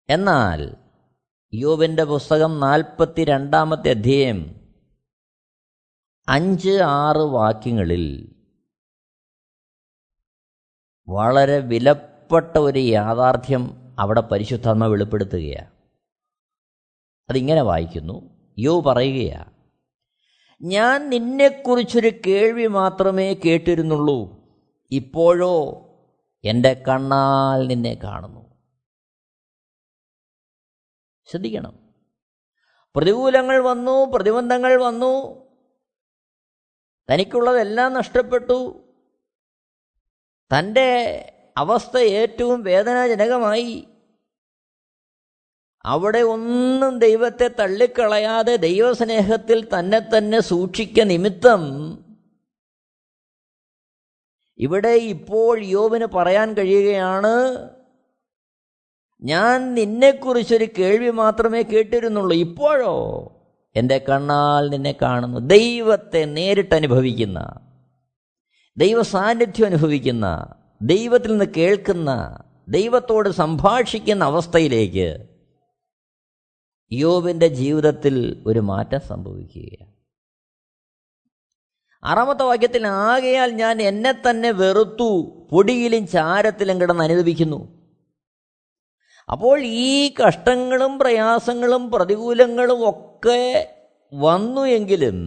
എന്നാൽ 0.10 0.76
യോബിന്റെ 1.54 2.04
പുസ്തകം 2.04 2.60
നാൽപ്പത്തി 2.60 3.24
രണ്ടാമത്തെ 3.24 3.90
അധ്യായം 3.90 4.72
അഞ്ച് 6.28 6.70
ആറ് 6.70 7.18
വാക്യങ്ങളിൽ 7.18 8.36
വളരെ 11.10 11.60
വിലപ്പെട്ട 11.60 12.58
ഒരു 12.58 12.80
യാഥാർത്ഥ്യം 12.80 13.96
അവിടെ 14.00 14.22
പരിശുദ്ധാത്മ 14.22 14.86
വെളിപ്പെടുത്തുകയാണ്. 14.86 15.81
അതിങ്ങനെ 17.30 17.62
വായിക്കുന്നു. 17.62 18.30
യോ 18.60 18.82
പറയുകയാണ് 18.82 19.52
ഞാൻ 20.62 21.10
നിന്നെക്കുറിച്ചൊരു 21.10 22.12
കേൾവി 22.28 22.68
മാത്രമേ 22.68 23.34
കേട്ടിരുന്നുള്ളൂ. 23.34 24.42
ഇപ്പോഴോ 24.92 25.88
എന്റെ 26.44 26.84
കണ്ണാൽ 26.88 27.68
നിന്നെ 27.68 27.94
കാണുന്നു. 28.04 28.42
ശ്രദ്ധിക്കണം. 31.26 31.80
പ്രതികൂലങ്ങൾ 32.96 33.60
വന്നു 33.60 34.06
പ്രതിബന്ധങ്ങൾ 34.06 34.84
വന്നു. 34.84 35.42
തനിക്കുള്ളതെല്ലാം 37.10 37.94
നഷ്ടപ്പെട്ടു. 37.94 38.84
തന്റെ 40.58 40.82
അവസ്ഥ 41.58 41.98
ഏറ്റവും 41.98 42.64
വേദനാജനകമായി. 42.64 43.88
അവിടെ 45.86 46.20
ഒന്നും 46.20 47.00
ദൈവത്തെ 47.00 47.48
തള്ളിക്കളയാതെ 47.48 48.56
ദൈവസ്നേഹത്തിൽ 48.56 49.68
തന്നെ 49.80 50.00
തന്നെ 50.00 50.40
സൂക്ഷിക്ക 50.40 51.02
നിമിത്തം 51.02 51.62
ഇവിടെ 54.58 54.88
ഇപ്പോൾ 54.88 55.64
യോബിന് 55.64 56.06
പറയാൻ 56.06 56.54
കഴിയുകയാണ് 56.54 57.70
ഞാൻ 59.22 59.74
നിന്നെക്കുറിച്ചൊരു 59.74 60.68
കേൾവി 60.80 61.10
മാത്രമേ 61.10 61.64
കേട്ടിരുന്നുള്ളൂ 61.64 62.36
ഇപ്പോഴോ? 62.36 62.96
എന്റെ 63.76 64.06
കണ്ണാൽ 64.10 64.70
നിന്നെ 64.70 64.96
കാണുന്നു. 65.02 65.40
ദൈവത്തെ 65.40 66.26
നേരിട്ട് 66.26 66.76
അനുഭവിക്കുന്ന 66.76 67.54
ദൈവ 68.78 69.02
സാന്നിധ്യം 69.02 69.66
അനുഭവിക്കുന്ന 69.66 70.48
ദൈവത്തിൽ 70.82 71.32
നിന്ന് 71.32 71.46
കേൾക്കുന്ന 71.58 72.38
ദൈവത്തോട് 72.70 73.30
സംഭാഷിക്കുന്ന 73.30 74.24
അവസ്ഥയിലേക്ക് 74.24 75.31
യോബിന്റെ 76.92 77.48
ജീവിതത്തിൽ 77.48 78.44
ഒരു 78.48 78.60
മാറ്റം 78.60 79.00
സംഭവിക്കുകയാണ്. 79.00 79.92
ആറാമത്തെ 82.04 82.44
വാക്യത്തിൽ 82.44 82.88
ആകയാൽ 82.88 83.52
ഞാൻ 83.52 83.82
എന്നെ 83.82 84.12
തന്നെ 84.12 84.52
വെറുത്തു 84.52 85.10
പൊടിയിലും 85.52 86.08
ചാരത്തിലും 86.08 86.82
കിടന്ന് 86.82 87.04
അനുദപിക്കുന്നു 87.04 87.60
അപ്പോൾ 89.30 89.60
ഈ 89.64 90.14
കഷ്ടങ്ങളും 90.16 91.00
പ്രയാസങ്ങളും 91.00 91.92
പ്രതികൂലങ്ങളും 91.92 92.90
ഒക്കെ 92.90 93.76
വന്നു 94.14 94.62
എങ്കിലും 94.62 95.18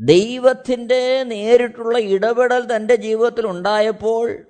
ദൈവത്തിന്റെ 0.00 1.22
നേരിട്ടുള്ള 1.22 1.98
ഇടപെടൽ 1.98 2.76
തന്റെ 2.76 2.96
ജീവിതത്തിൽ 2.96 3.46
ഉണ്ടായപ്പോൾ 3.46 4.46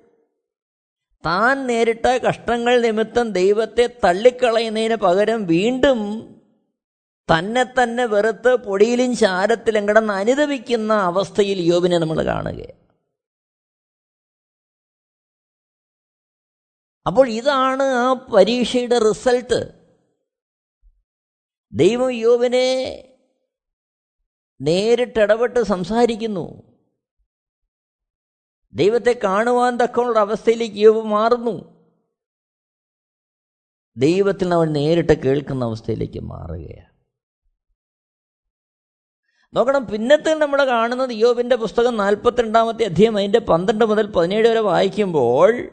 താൻ 1.25 1.67
നേരിട്ട 1.67 2.05
കഷ്ടങ്ങൾ 2.05 2.81
നിമിത്തം 2.81 3.31
ദൈവത്തെ 3.31 3.99
തള്ളിക്കളയുന്നതിന് 4.03 4.95
പകരം 4.95 5.45
വീണ്ടും 5.45 6.29
തന്നെ 7.33 7.63
തന്നെ 7.63 8.05
വെറുത്ത് 8.05 8.55
പൊടിയിലും 8.55 9.15
ചാരത്തിലും 9.15 9.87
കിടന്ന് 9.87 10.13
അനുദവിക്കുന്ന 10.13 10.93
അവസ്ഥയിൽ 10.93 11.61
യോബിനെ 11.61 11.97
നമ്മൾ 11.97 12.25
കാണുക. 12.25 12.63
അപ്പോൾ 17.07 17.29
ഇതാണ് 17.29 17.83
ആ 17.83 18.13
പരീക്ഷയുടെ 18.13 18.99
റിസൾട്ട്. 18.99 19.83
ദൈവം 21.73 22.11
യോബിനെ 22.11 22.67
നേരിട്ടിടപെട്ട് 24.61 25.63
സംസാരിക്കുന്നു. 25.63 26.72
ദൈവത്തെ 28.73 29.19
കാണുവാൻ 29.23 29.77
തക്കമുള്ള 29.77 30.19
അവസ്ഥയിലേക്ക് 30.19 30.75
യോബ് 30.75 31.05
മാറുന്നു. 31.07 31.73
ദൈവത്തിൽ 33.97 34.53
അവൻ 34.53 34.73
നേരിട്ട് 34.73 35.13
കേൾക്കുന്ന 35.13 35.65
അവസ്ഥയിലേക്ക് 35.65 36.19
മാറുകയാണ്. 36.19 36.93
നോക്കണം 39.55 39.87
പിന്നത്തെ 39.87 40.33
നമ്മൾ 40.33 40.65
കാണുന്നത് 40.65 41.09
യോബിന്റെ 41.11 41.55
പുസ്തകം 41.55 41.97
നാൽപ്പത്തിരണ്ടാമത്തെ 41.97 42.83
അധ്യയം 42.83 43.17
അതിന്റെ 43.17 43.39
പന്ത്രണ്ട് 43.39 43.85
മുതൽ 43.85 44.07
പതിനേഴ് 44.07 44.47
വരെ 44.47 44.59
വായിക്കുമ്പോൾ 44.59 45.69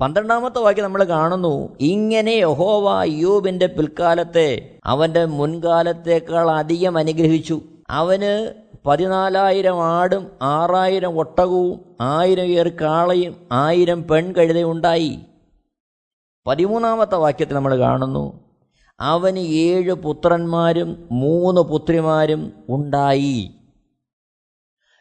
പന്ത്രണ്ടാമത്തെ 0.00 0.58
വാക്യം 0.58 0.84
നമ്മൾ 0.84 1.04
കാണുന്നു 1.04 1.76
ഇങ്ങനെ 1.80 2.30
യഹോവ 2.30 3.04
യോബിന്റെ 3.04 3.66
പിൽക്കാലത്തെ 3.66 4.78
അവന്റെ 4.84 5.24
മുൻകാലത്തേക്കാൾ 5.24 6.50
അധികം 6.50 6.98
അനുഗ്രഹിച്ചു. 6.98 7.60
അവന് 7.90 8.59
പതിനാലായിരം 8.86 9.84
ആടും 9.84 10.30
ആറായിരം 10.42 11.18
ഒട്ടകവും 11.18 11.80
ആയിരം 12.00 12.44
ഏർ 12.44 12.68
കാളയും 12.68 13.48
ആയിരം 13.52 14.08
പെൺകഴുതയും 14.08 14.70
ഉണ്ടായി. 14.70 15.18
പതിമൂന്നാമത്തെ 16.46 17.14
വാക്യത്തിൽ 17.14 17.54
നമ്മൾ 17.54 17.78
കാണുന്നു 17.78 18.40
അവന് 19.00 19.38
ഏഴ് 19.38 19.92
പുത്രന്മാരും 19.92 21.08
മൂന്ന് 21.12 21.60
പുത്രിമാരും 21.60 22.52
ഉണ്ടായി. 22.68 23.50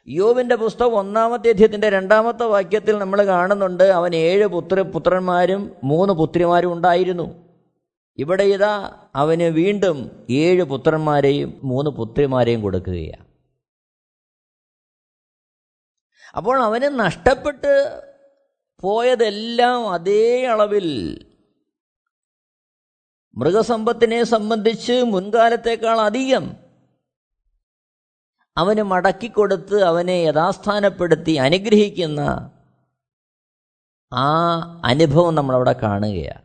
യോബിന്റെ 0.07 0.55
പുസ്തകം 0.55 0.95
ഒന്നാമത്തെ 0.95 1.49
അധ്യയത്തിന്റെ 1.49 1.89
രണ്ടാമത്തെ 1.89 2.43
വാക്യത്തിൽ 2.43 2.97
നമ്മൾ 2.97 3.25
കാണുന്നുണ്ട് 3.25 3.83
അവൻ 3.83 4.15
ഏഴ് 4.15 4.45
പുത്ര 4.45 4.81
പുത്രന്മാരും 4.81 5.71
മൂന്ന് 5.83 6.13
പുത്രിമാരും 6.13 6.73
ഉണ്ടായിരുന്നു. 6.73 7.35
ഇവിടെ 8.17 8.43
ഇതാ 8.43 8.91
അവന് 9.15 9.43
വീണ്ടും 9.43 10.11
ഏഴ് 10.29 10.63
പുത്രന്മാരെയും 10.63 11.53
മൂന്ന് 11.63 11.91
പുത്രിമാരെയും 11.91 12.61
കൊടുക്കുകയാണ്. 12.61 13.28
അപ്പോൾ 16.37 16.63
അവന് 16.63 16.83
നഷ്ടപ്പെട്ട് 16.83 18.01
പോയതെല്ലാം 18.81 19.93
അതേ 19.93 20.45
അളവിൽ 20.45 21.19
മൃഗസമ്പത്തിനെ 23.37 24.23
സംബന്ധിച്ച് 24.23 24.93
മുൻകാലത്തേക്കാൾ 24.93 25.99
അധികം 25.99 26.55
അവന് 28.57 28.81
മടക്കിക്കൊടുത്ത് 28.81 29.83
അവനെ 29.83 30.11
യഥാസ്ഥാനപ്പെടുത്തി 30.11 31.31
അനുഗ്രഹിക്കുന്ന 31.31 32.51
ആ 34.13 34.27
അനുഭവം 34.85 35.35
നമ്മളവിടെ 35.35 35.73
കാണുകയാണ്. 35.73 36.41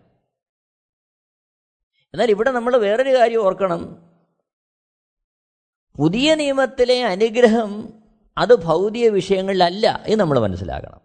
എന്നാൽ 2.14 2.30
ഇവിടെ 2.30 2.50
നമ്മൾ 2.50 2.76
വേറൊരു 2.76 3.14
കാര്യം 3.14 3.44
ഓർക്കണം. 3.44 4.12
പുതിയ 5.96 6.34
നിയമത്തിലെ 6.34 7.04
അനുഗ്രഹം 7.04 8.03
അത് 8.38 8.64
ഭൗതിക 8.64 9.08
വിഷയങ്ങളിലല്ല 9.08 10.04
എന്ന് 10.06 10.20
നമ്മൾ 10.20 10.38
മനസ്സിലാക്കണം 10.38 11.00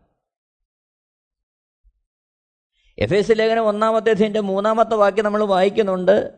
എഫ് 2.97 3.13
എസ് 3.13 3.31
ലേഖനം 3.31 3.67
ഒന്നാമത്തെ 3.67 4.39
മൂന്നാമത്തെ 4.39 4.95
വാക്യം 4.95 5.25
നമ്മൾ 5.25 5.43
വായിക്കുന്നുണ്ട്. 5.43 6.33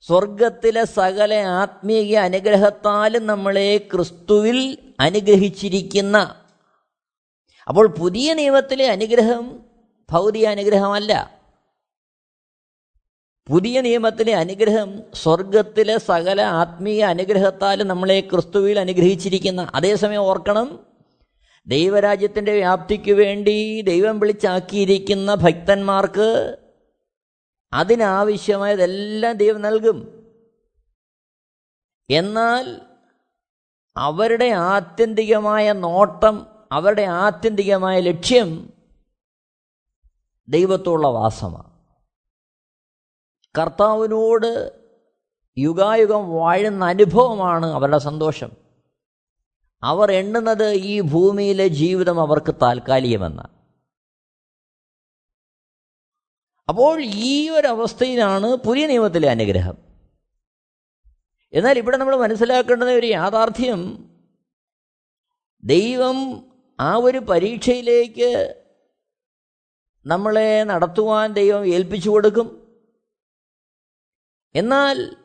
സ്വർഗത്തിലെ 0.00 0.84
സകല 0.84 1.34
ആത്മീയ 1.34 2.18
അനുഗ്രഹത്താലും 2.18 3.26
നമ്മളെ 3.26 3.78
ക്രിസ്തുവിൽ 3.78 4.92
അനുഗ്രഹിച്ചിരിക്കുന്ന. 5.00 6.42
അപ്പോൾ 7.68 7.86
പുതിയ 7.86 8.34
നിയമത്തിലെ 8.34 8.86
അനുഗ്രഹം 8.88 9.64
ഭൗതിക 10.10 10.46
അനുഗ്രഹമല്ല. 10.46 11.35
പുതിയ 13.48 13.80
നിയമത്തിലെ 13.80 14.34
അനുഗ്രഹം 14.34 15.02
സ്വർഗത്തിലെ 15.14 15.98
സകല 15.98 16.40
ആത്മീയ 16.42 17.04
അനുഗ്രഹത്താൽ 17.04 17.82
നമ്മളെ 17.82 18.20
ക്രിസ്തുവിൽ 18.20 18.80
അനുഗ്രഹിച്ചിരിക്കുന്ന. 18.80 19.70
അതേസമയം 19.74 20.18
ഓർക്കണം 20.18 20.86
ദൈവരാജ്യത്തിന്റെ 21.66 22.52
വ്യാപ്തിക്ക് 22.52 23.12
വേണ്ടി 23.12 23.80
ദൈവം 23.80 24.20
വിളിച്ചാക്കിയിരിക്കുന്ന 24.20 25.34
ഭക്തന്മാർക്ക് 25.34 26.56
അതിനാവശ്യമായതെല്ലാം 27.72 29.36
ദൈവം 29.36 29.62
നൽകും. 29.62 30.26
എന്നാൽ 32.10 32.80
അവരുടെ 33.96 34.44
ആത്യന്തികമായ 34.44 35.72
നോട്ടം 35.72 36.46
അവരുടെ 36.72 37.02
ആത്യന്തികമായ 37.02 38.00
ലക്ഷ്യം 38.00 38.72
ദൈവത്തോടുള്ള 40.48 41.08
വാസമാണ്. 41.08 41.75
കർത്താവിനോട് 43.58 44.80
യുഗായുഗം 45.58 46.32
വാഴുന്ന 46.32 46.84
അനുഭവമാണ് 46.84 47.66
അവരുടെ 47.66 47.98
സന്തോഷം. 47.98 48.50
അവർ 49.82 50.12
എണ്ണുന്നത് 50.12 50.70
ഈ 50.70 51.00
ഭൂമിയിലെ 51.00 51.68
ജീവിതം 51.68 52.20
അവർക്ക് 52.20 52.54
താൽക്കാലികമെന്ന. 52.54 53.48
അപ്പോൾ 56.68 57.02
ഈ 57.04 57.48
ഒരു 57.48 57.66
അവസ്ഥയിലാണ് 57.66 58.56
പുതിയ 58.56 58.86
നിയമത്തിലെ 58.86 59.30
അനുഗ്രഹം. 59.30 59.78
എന്നാൽ 61.52 61.78
ഇവിടെ 61.78 61.96
നമ്മൾ 61.96 62.16
മനസ്സിലാക്കേണ്ടുന്ന 62.16 62.92
ഒരു 62.92 63.06
യാഥാർത്ഥ്യം 63.06 64.10
ദൈവം 65.64 66.46
ആ 66.80 66.96
ഒരു 66.96 67.18
പരീക്ഷയിലേക്ക് 67.18 68.62
നമ്മളെ 70.06 70.64
നടത്തുവാൻ 70.64 71.32
ദൈവം 71.32 71.66
ഏൽപ്പിച്ചു 71.66 72.10
കൊടുക്കും. 72.10 72.65
എന്നാൽ 74.56 75.16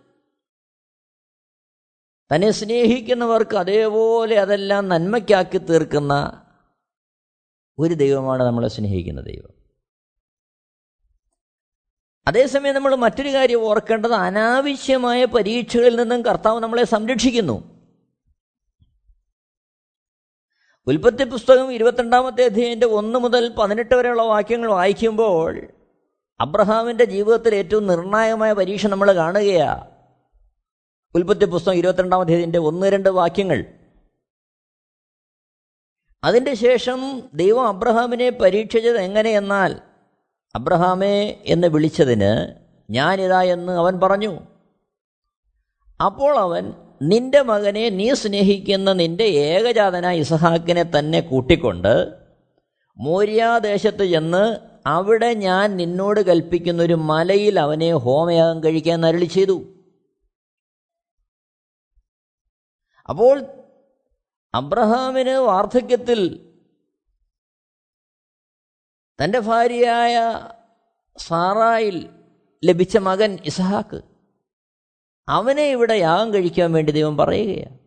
തന്നെ 2.36 2.52
സ്നേഹിക്കുന്നവർക്ക് 2.52 3.56
അതേപോലെ 3.56 4.40
അതെല്ലാം 4.40 4.90
നന്മയ്ക്കാക്കി 4.90 5.58
തീർക്കുന്ന 5.58 6.42
ഒരു 7.80 7.94
ദൈവമാണ് 7.94 8.44
നമ്മളെ 8.44 8.68
സ്നേഹിക്കുന്ന 8.68 9.22
ദൈവം. 9.22 9.54
അതേസമയം 12.28 12.76
നമ്മൾ 12.76 12.96
മറ്റൊരു 12.96 13.34
കാര്യം 13.34 13.62
ഓർക്കേണ്ടത് 13.62 14.14
അനാവശ്യമായ 14.14 15.26
പരീക്ഷകളിൽ 15.26 15.96
നിന്നും 15.96 16.26
കർത്താവ് 16.26 16.60
നമ്മളെ 16.60 16.84
സംരക്ഷിക്കുന്നു. 16.84 17.72
ഉൽപ്പത്തി 20.88 21.24
പുസ്തകം 21.24 21.72
ഇരുപത്തിരണ്ടാമത്തെ 21.72 22.46
അധ്യായന്റെ 22.46 22.88
ഒന്ന് 22.88 23.20
മുതൽ 23.20 23.56
പതിനെട്ട് 23.56 23.96
വരെയുള്ള 23.96 24.22
വാക്യങ്ങൾ 24.22 24.70
വായിക്കുമ്പോൾ 24.72 25.81
അബ്രഹാമിന്റെ 26.42 27.06
ജീവിതത്തിൽ 27.06 27.56
ഏറ്റവും 27.56 27.88
നിർണായകമായ 27.88 28.54
പരീക്ഷ 28.54 28.88
നമ്മൾ 28.88 29.12
കാണുകയാണ് 29.12 29.92
ഉൽപ്പത്തി 31.16 31.46
പുസ്തകം 31.46 31.78
ഇരുപത്തിരണ്ടാം 31.78 32.22
അധ്യായത്തിന്റെ 32.22 32.60
ഒന്ന് 32.60 32.88
രണ്ട് 32.88 33.10
വാക്യങ്ങൾ. 33.10 33.66
അതിന്റെ 36.24 36.54
ശേഷം 36.54 37.00
ദൈവം 37.34 37.68
അബ്രഹാമിനെ 37.68 38.30
പരീക്ഷിച്ചത് 38.30 38.98
എങ്ങനെയെന്നാൽ 38.98 39.72
അബ്രഹാമേ 40.56 41.16
എന്ന് 41.46 41.68
വിളിച്ചതിന് 41.68 42.32
ഞാനിതാ 42.90 43.42
എന്ന് 43.44 43.74
അവൻ 43.74 44.00
പറഞ്ഞു. 44.00 44.32
അപ്പോൾ 46.00 46.38
അവൻ 46.38 46.74
നിന്റെ 47.02 47.42
മകനെ 47.42 47.90
നീ 47.90 48.14
സ്നേഹിക്കുന്ന 48.14 48.94
നിന്റെ 48.94 49.24
ഏകജാതനായ 49.24 50.18
ഇസഹാക്കിനെ 50.18 50.86
തന്നെ 51.00 51.20
കൂട്ടിക്കൊണ്ട് 51.20 51.94
മോര്യാദേശത്ത് 52.98 54.06
ചെന്ന് 54.06 54.71
അവിടെ 54.86 55.34
ഞാൻ 55.34 55.76
നിന്നോട് 55.76 56.20
കൽപ്പിക്കുന്ന 56.20 56.84
ഒരു 56.84 56.94
മലയിൽ 56.94 57.60
അവനെ 57.60 57.94
ഹോമയാഗം 57.94 58.64
കഴിക്കാൻ 58.64 59.06
അരളി 59.06 59.26
ചെയ്തു. 59.26 59.64
അപ്പോൾ 63.10 63.46
അബ്രഹാമിന് 64.56 65.30
വാർദ്ധക്യത്തിൽ 65.30 66.48
തന്റെ 69.24 69.40
ഭാര്യയായ 69.40 70.40
സാറായിൽ 71.18 72.10
ലഭിച്ച 72.66 72.98
മകൻ 72.98 73.40
ഇസഹാക്ക്. 73.46 74.02
അവനെ 75.30 75.72
ഇവിടെ 75.72 75.94
യാഗം 75.94 76.34
കഴിക്കാൻ 76.34 76.72
വേണ്ടി 76.72 76.92
ദൈവം 76.92 77.18
പറയുകയാണ്. 77.18 77.80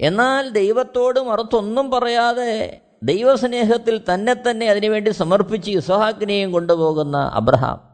എന്നാൽ 0.00 0.48
ദൈവത്തോട് 0.48 1.20
മറുത്തൊന്നും 1.20 1.90
പറയാതെ 1.90 2.84
ദൈവസ്നേഹത്തിൽ 3.02 4.04
തന്നെ 4.14 4.34
തന്നെ 4.34 4.66
അതിനുവേണ്ടി 4.70 5.10
സമർപ്പിച്ച് 5.10 5.70
ഇസഹാക്കിനെയും 5.70 6.52
കൊണ്ടുപോകുന്ന 6.52 7.30
അബ്രഹാം. 7.34 7.88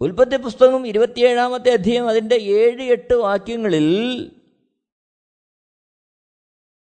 ഉൽപ്പത്തി 0.00 0.36
പുസ്തകം 0.36 0.86
ഇരുപത്തിയേഴാമത്തെ 0.86 1.72
അധ്യയം 1.72 2.08
അതിന്റെ 2.08 2.36
ഏഴ് 2.36 2.82
എട്ട് 2.82 3.14
വാക്യങ്ങളിൽ 3.14 3.86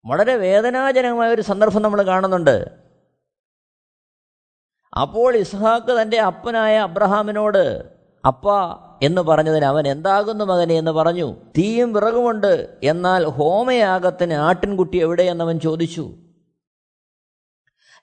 വളരെ 0.05 0.35
വേദനാജനകമായ 0.35 1.29
ഒരു 1.29 1.41
സന്ദർഭം 1.41 1.81
നമ്മൾ 1.81 2.01
കാണുന്നുണ്ട്. 2.01 2.83
അപ്പോൾ 5.01 5.35
ഇസ്ഹാക്ക് 5.35 6.01
തന്റെ 6.01 6.19
അപ്പനായ 6.19 6.77
അബ്രഹാമിനോട് 6.77 7.95
അപ്പ 8.27 8.45
എന്ന് 9.03 9.21
പറഞ്ഞതിന് 9.21 9.65
അവൻ 9.65 9.87
എന്താകുന്നു 9.87 10.45
മകനെ 10.45 10.75
എന്ന് 10.75 10.91
പറഞ്ഞു. 10.91 11.35
തീയും 11.57 11.93
വിറകുമുണ്ട്. 11.93 12.77
എന്നാൽ 12.83 13.25
ഹോമയാഗത്തിന് 13.25 14.33
ആട്ടിൻകുട്ടി 14.33 14.97
എവിടെയെന്നവൻ 14.97 15.59
ചോദിച്ചു. 15.59 16.11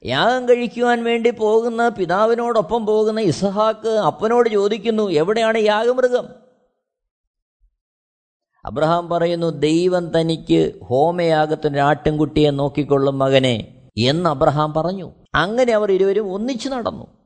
യാഗം 0.05 0.49
കഴിക്കുവാൻ 0.49 1.05
വേണ്ടി 1.05 1.31
പോകുന്ന 1.31 1.89
പിതാവിനോടൊപ്പം 1.89 2.87
പോകുന്ന 2.87 3.21
ഇസഹാക്ക് 3.21 3.89
അപ്പനോട് 3.89 4.49
ചോദിക്കുന്നു 4.49 5.11
എവിടെയാണ് 5.11 5.59
യാഗമൃഗം? 5.59 6.29
അബ്രഹാം 8.65 9.09
പറയുന്നു 9.09 9.47
ദൈവം 9.47 10.21
തനിക്ക് 10.21 10.85
ഹോമയാഗത്തിന് 10.85 11.79
ആട്ടിൻകുട്ടിയെ 11.79 12.51
നോക്കിക്കൊള്ളും 12.51 13.19
മകനെ 13.19 13.89
എന്ന് 13.99 14.31
അബ്രഹാം 14.31 14.75
പറഞ്ഞു. 14.75 15.13
അങ്ങനെ 15.35 15.73
അവർ 15.73 15.93
ഇരുവരും 15.93 16.35
ഒന്നിച്ചു 16.35 16.69
നടന്നു. 16.69 17.20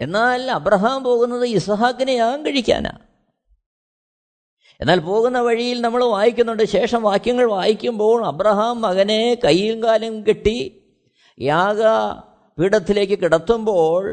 എന്നാൽ 0.00 0.50
അബ്രഹാം 0.50 1.04
പോകുന്നത് 1.04 1.44
ഇസഹാക്കിനെ 1.44 2.12
യാഗം 2.12 2.46
കഴിക്കാനാ 2.46 2.92
എന്നാൽ 4.80 4.98
പോകുന്ന 5.00 5.38
വഴിയിൽ 5.40 5.80
നമ്മൾ 5.80 6.04
വായിക്കുന്നുണ്ട് 6.04 6.62
ശേഷം 6.64 7.02
വാക്യങ്ങൾ 7.02 7.50
വായിക്കുമ്പോൾ 7.50 8.26
അബ്രഹാം 8.26 8.80
മകനെ 8.80 9.34
കൈയും 9.34 9.82
കാലും 9.82 10.22
കെട്ടി 10.28 10.82
യാഗ 11.40 11.82
പീഠത്തിലേക്ക് 12.58 13.18
കിടത്തുമ്പോൾ 13.18 14.04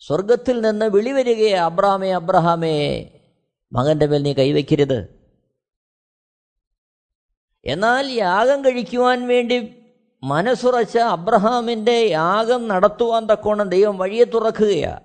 സ്വർഗത്തിൽ 0.00 0.60
നിന്ന് 0.60 0.86
വിളി 0.86 1.12
വരികയെ 1.12 1.52
അബ്രഹാമേ 1.52 2.10
അബ്രഹാമേ 2.10 3.10
മകന്റെ 3.72 4.06
മേൽ 4.06 4.22
നീ 4.22 4.32
കൈവയ്ക്കരുത്. 4.32 5.08
എന്നാൽ 7.64 8.06
യാഗം 8.06 8.64
കഴിക്കുവാൻ 8.64 9.26
വേണ്ടി 9.26 9.83
മനസ്സുറച്ച 10.24 10.98
അബ്രഹാമിന്റെ 10.98 12.06
യാഗം 12.10 12.68
നടത്തുവാൻ 12.68 13.26
തക്കോണം 13.26 13.68
ദൈവം 13.68 13.98
വഴിയെ 13.98 14.24
തുറക്കുകയാണ് 14.24 15.00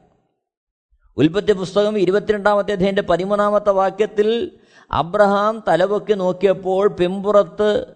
ഉൽപ്പത്തി 1.18 1.54
പുസ്തകം 1.54 1.98
ഇരുപത്തിരണ്ടാമത്തെ 1.98 2.72
അധ്യയന്റെ 2.72 3.02
പതിമൂന്നാമത്തെ 3.02 3.70
വാക്യത്തിൽ 3.70 4.52
അബ്രഹാം 4.92 5.64
തലപൊക്കി 5.68 6.14
നോക്കിയപ്പോൾ 6.14 6.88
പിമ്പുറത്ത് 6.88 7.96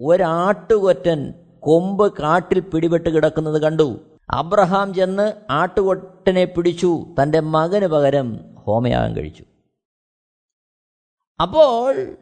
ഒരാട്ടുകൊറ്റൻ 0.00 1.34
കൊമ്പ് 1.60 2.12
കാട്ടിൽ 2.12 2.60
പിടിപെട്ട് 2.60 3.08
കിടക്കുന്നത് 3.08 3.62
കണ്ടു. 3.62 4.00
അബ്രഹാം 4.30 4.94
ചെന്ന് 4.94 5.32
ആട്ടുകൊട്ടനെ 5.50 6.44
പിടിച്ചു. 6.44 7.14
തന്റെ 7.22 7.40
മകന് 7.40 7.86
പകരം 7.86 8.54
ഹോമയാഗം 8.54 9.16
കഴിച്ചു. 9.16 9.44
അപ്പോൾ 11.42 12.16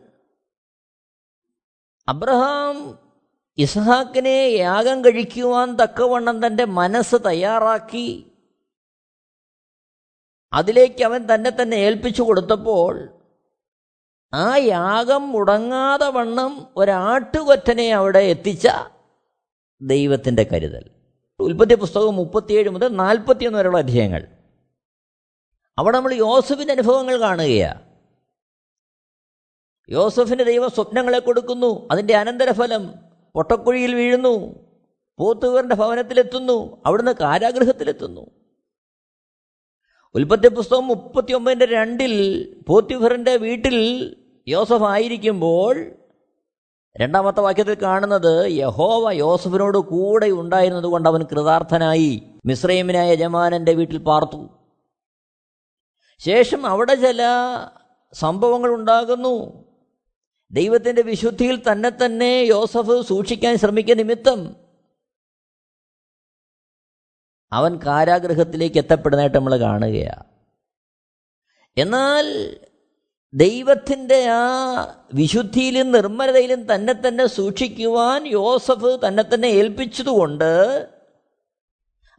അബ്രഹാം 2.09 2.99
ഇസ്ഹാക്കിനെ 3.59 4.49
യാഗം 4.49 5.05
കഴിക്കുവാൻ 5.05 5.75
തക്കവണ്ണം 5.75 6.47
തന്റെ 6.47 6.65
മനസ്സ് 6.65 7.17
തയ്യാറാക്കി. 7.27 8.33
അതിലേക്ക് 10.53 11.05
അവൻ 11.05 11.35
തന്നെ 11.35 11.51
തന്നെ 11.51 11.77
ഏൽപ്പിച്ചു 11.77 12.23
കൊടുത്തപ്പോൾ 12.23 13.09
ആ 14.35 14.57
യാഗം 14.57 15.29
മുടങ്ങാതെ 15.29 16.09
വണ്ണം 16.09 16.69
ഒരാട്ടുകൊറ്റനെ 16.77 17.93
അവിടെ 17.93 18.19
എത്തിച്ച 18.19 18.69
ദൈവത്തിന്റെ 19.83 20.43
കരുതൽ. 20.43 20.91
ഉൽപ്പത്തി 21.41 21.75
പുസ്തകം 21.75 22.17
മുപ്പത്തിയേഴ് 22.17 22.69
മുതൽ 22.69 22.89
നാൽപ്പത്തിയൊന്ന് 22.89 23.59
വരെയുള്ള 23.59 23.79
അധ്യായങ്ങൾ. 23.79 24.27
അവിടെ 25.79 25.97
നമ്മൾ 25.97 26.15
യോസഫിന്റെ 26.15 26.73
അനുഭവങ്ങൾ 26.73 27.21
കാണുകയാണ് 27.21 27.93
യോസഫിന് 29.91 30.45
ദൈവം 30.45 30.71
സ്വപ്നങ്ങളെ 30.71 31.19
കൊടുക്കുന്നു 31.19 31.89
അതിന്റെ 31.91 32.17
അനന്തരഫലം 32.17 33.02
പൊട്ടക്കുഴിയിൽ 33.35 33.95
വീഴുന്നു. 33.95 34.55
പോത്തുകാരന്റെ 35.19 35.75
ഭവനത്തിലെത്തുന്നു. 35.75 36.83
അവിടുന്ന് 36.87 37.13
കാരാഗ്രഹത്തിലെത്തുന്നു 37.21 38.31
ഉൽപ്പത്തി 40.15 40.49
പുസ്തകം 40.49 40.87
മുപ്പത്തി 40.87 41.33
ഒമ്പതിന്റെ 41.33 41.67
രണ്ടിൽ 41.67 42.15
പോത്തിഫറിന്റെ 42.69 43.37
വീട്ടിൽ 43.37 44.17
യോസഫ് 44.49 44.83
ആയിരിക്കുമ്പോൾ 44.83 45.91
രണ്ടാമത്തെ 47.01 47.41
വാക്യത്തിൽ 47.41 47.75
കാണുന്നത് 47.83 48.51
യഹോവ 48.51 49.13
യോസഫിനോട് 49.13 49.79
കൂടെ 49.79 50.27
ഉണ്ടായിരുന്നത് 50.27 50.85
കൊണ്ട് 50.85 51.09
അവൻ 51.09 51.23
കൃതാർത്ഥനായി 51.23 52.23
മിശ്രൈമിനായ 52.47 53.11
യജമാനന്റെ 53.11 53.73
വീട്ടിൽ 53.73 53.99
പാർത്തു. 53.99 54.49
ശേഷം 56.19 56.67
അവിടെ 56.67 56.95
ചില 56.95 57.23
സംഭവങ്ങൾ 58.13 58.71
ഉണ്ടാകുന്നു. 58.75 59.65
ദൈവത്തിന്റെ 60.53 61.03
വിശുദ്ധിയിൽ 61.03 61.63
തന്നെ 61.69 61.91
തന്നെ 61.91 62.33
യോസഫ് 62.45 62.97
സൂക്ഷിക്കാൻ 63.09 63.59
ശ്രമിക്കുന്ന 63.59 64.03
നിമിത്തം 64.03 64.41
അവൻ 67.53 67.79
കാരാഗ്രഹത്തിലേക്ക് 67.87 68.79
എത്തപ്പെടുന്നതായിട്ട് 68.79 69.39
നമ്മൾ 69.39 69.59
കാണുകയാണ് 69.59 70.25
എന്നാൽ 71.77 72.27
ദൈവത്തിന്റെ 73.33 74.29
ആ 74.31 74.43
വിശുദ്ധിയിലും 75.15 75.93
നിർമ്മലതയിലും 75.93 76.67
തന്നെ 76.67 76.93
തന്നെ 76.93 77.27
സൂക്ഷിക്കുവാൻ 77.27 78.27
യോസഫ് 78.27 79.07
തന്നെ 79.07 79.23
തന്നെ 79.23 79.49
ഏൽപ്പിച്ചതുകൊണ്ട് 79.49 80.51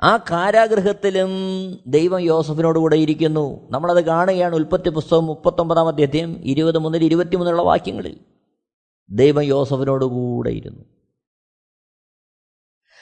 ആ 0.04 0.18
കാരാഗ്രഹത്തിലും 0.18 1.30
ദൈവം 1.88 2.20
യോസഫിനോട് 2.20 2.80
കൂടെ 2.80 2.96
ഇരിക്കുന്നു. 2.96 3.68
നമ്മളത് 3.72 4.06
കാണുകയാണ് 4.06 4.56
ഉൽപ്പത്തി 4.56 4.89
പുസ്തകം 4.89 5.26
മുപ്പത്തൊമ്പതാം 5.26 5.88
അധ്യായം 5.88 6.38
ഇരുപത് 6.44 6.78
മുതൽ 6.78 7.04
ഇരുപത്തിമൂന്നുള്ള 7.04 7.62
വാക്യങ്ങളിൽ. 7.62 8.20
ദൈവം 9.10 9.42
യോസഫിനോട് 9.42 10.06
കൂടെ 10.06 10.50
ഇരുന്നു. 10.50 10.84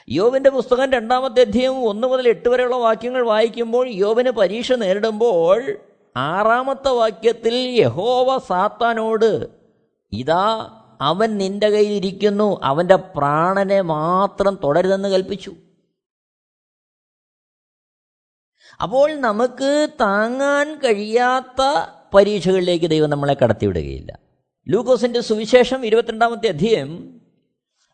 യോവിന്റെ 0.10 0.50
പുസ്തകം 0.50 0.92
രണ്ടാമത്തെ 0.92 1.42
അധ്യയം 1.42 1.90
ഒന്ന് 1.90 2.08
മുതൽ 2.08 2.28
എട്ട് 2.28 2.50
വരെയുള്ള 2.50 2.76
വാക്യങ്ങൾ 2.76 3.26
വായിക്കുമ്പോൾ 3.26 3.88
യോവിന് 3.88 4.30
പരീക്ഷ 4.30 4.72
നേരിടുമ്പോൾ 4.72 5.78
ആറാമത്തെ 6.18 6.90
വാക്യത്തിൽ 6.90 7.54
യഹോവ 7.56 8.38
സാത്താനോട് 8.38 9.48
ഇതാ 10.12 10.70
അവൻ 11.02 11.38
നിന്റെ 11.38 11.70
കയ്യിലിരിക്കുന്നു 11.70 12.60
അവന്റെ 12.64 12.96
പ്രാണനെ 12.96 13.82
മാത്രം 13.82 14.58
തുടരുതെന്ന് 14.64 15.10
കൽപ്പിച്ചു. 15.10 15.52
അപ്പോൾ 18.82 19.16
നമുക്ക് 19.16 19.88
താങ്ങാൻ 20.02 20.80
കഴിയാത്ത 20.80 21.90
പരീക്ഷകളിലേക്ക് 22.14 22.90
ദൈവം 22.90 23.10
നമ്മളെ 23.10 23.38
കടത്തിവിടുകയില്ല. 23.44 24.20
ലൂക്കോസിന്റെ 24.68 25.22
സുവിശേഷം 25.22 25.86
ഇരുപത്തിരണ്ടാമത്തെ 25.86 26.48
അധ്യയം 26.48 27.22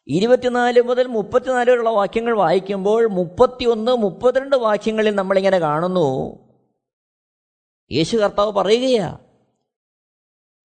ഇരുപത്തിനാല് 0.07 0.81
മുതൽ 0.81 1.07
മുപ്പത്തിനാല് 1.07 1.69
വരെയുള്ള 1.69 1.89
വാക്യങ്ങൾ 1.89 2.37
വായിക്കുമ്പോൾ 2.37 3.07
മുപ്പത്തിയൊന്ന് 3.07 3.91
മുപ്പത്തിരണ്ട് 3.91 4.55
വാക്യങ്ങളിൽ 4.55 5.15
നമ്മളിങ്ങനെ 5.15 5.59
കാണുന്നു. 5.59 6.39
യേശു 7.91 8.17
കർത്താവ് 8.17 8.51
പറയുകയാ 8.51 9.17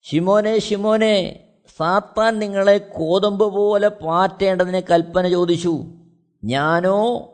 ഷിമോനെ 0.03 0.59
ഷിമോനെ 0.59 1.44
സാത്താൻ 1.79 2.38
നിങ്ങളെ 2.38 2.79
കോതമ്പ് 2.79 3.44
പോലെ 3.44 3.88
പാറ്റേണ്ടതിന് 3.88 4.83
കൽപ്പന 4.90 5.29
ചോദിച്ചു. 5.29 5.85
ഞാനോ 6.44 7.29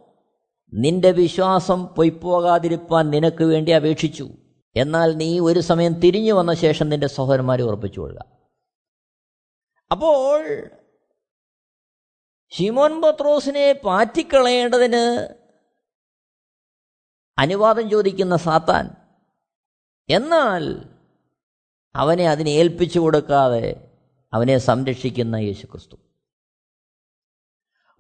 നിന്റെ 0.75 1.11
വിശ്വാസം 1.11 1.87
പൊയ്പോകാതിരിപ്പാൻ 1.87 3.11
നിനക്ക് 3.11 3.45
വേണ്ടി 3.45 3.73
അപേക്ഷിച്ചു. 3.73 4.29
എന്നാൽ 4.77 5.17
നീ 5.17 5.39
ഒരു 5.39 5.61
സമയം 5.61 6.01
തിരിഞ്ഞു 6.01 6.33
വന്ന 6.33 6.55
ശേഷം 6.55 6.89
നിന്റെ 6.89 7.07
സഹോദരന്മാരെ 7.07 7.63
ഉറപ്പിച്ചു 7.63 8.01
കൊള്ളുക. 8.01 8.25
അപ്പോൾ 9.91 10.45
ഷിമോൻ 12.53 13.01
ബത്രോസിനെ 13.01 13.73
പാറ്റിക്കളയേണ്ടതിന് 13.73 15.29
അനുവാദം 17.39 17.91
ചോദിക്കുന്ന 17.91 18.37
സാത്താൻ 18.37 18.91
എന്നാൽ 20.09 20.85
അവനെ 21.95 22.29
അതിനെ 22.29 22.51
ഏൽപ്പിച്ചു 22.51 22.99
കൊടുക്കാതെ 22.99 23.91
അവനെ 24.33 24.59
സംരക്ഷിക്കുന്ന 24.59 25.37
യേശുക്രിസ്തു. 25.37 25.97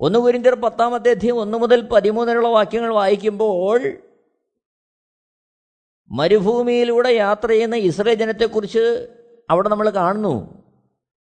ഒന്ന് 0.00 0.18
കുരിന്തർ 0.18 0.54
പത്താമത്തെ 0.54 1.11
അധ്യയം 1.11 1.37
ഒന്ന് 1.37 1.58
മുതൽ 1.58 1.80
പതിമൂന്നിനുള്ള 1.80 2.48
വാക്യങ്ങൾ 2.48 2.94
വായിക്കുമ്പോൾ 2.94 3.98
മരുഭൂമിയിലൂടെ 6.11 7.08
യാത്ര 7.08 7.48
ചെയ്യുന്ന 7.48 7.76
ഇസ്രയേൽ 7.76 8.18
ജനത്തെക്കുറിച്ച് 8.18 9.08
അവിടെ 9.50 9.68
നമ്മൾ 9.68 9.90
കാണുന്നു. 9.90 10.64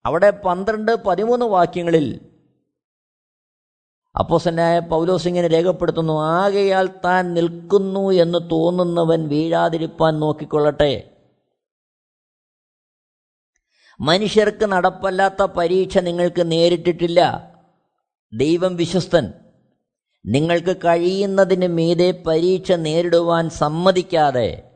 അവിടെ 0.04 0.30
പന്ത്രണ്ട് 0.30 0.92
പതിമൂന്ന് 0.92 1.46
വാക്യങ്ങളിൽ 1.46 2.20
അപ്പോസനായ 4.18 4.78
പൗലോസ് 4.78 5.28
ഇങ്ങനെ 5.28 5.48
രേഖപ്പെടുത്തുന്നു 5.48 6.22
ആകയാൽ 6.22 6.88
താൻ 7.04 7.34
നിൽക്കുന്നു 7.34 8.10
എന്ന് 8.10 8.50
തോന്നുന്നവൻ 8.50 9.28
വീഴാതിരിപ്പാൻ 9.28 10.20
നോക്കിക്കൊള്ളട്ടെ. 10.20 11.16
മനുഷ്യർക്ക് 14.00 14.64
നടപ്പല്ലാത്ത 14.64 15.42
പരീക്ഷ 15.42 15.98
നിങ്ങൾക്ക് 15.98 16.52
നേരിട്ടിട്ടില്ല. 16.52 17.49
ദൈവം 18.32 18.76
വിശ്വസ്തൻ. 18.76 19.32
നിങ്ങൾക്ക് 20.26 20.76
കഴിയുന്നതിന് 20.76 21.66
മീതെ 21.66 22.22
പരീക്ഷ 22.26 22.72
നേരിടുവാൻ 22.72 23.50
സമ്മതിക്കാതെ 23.50 24.70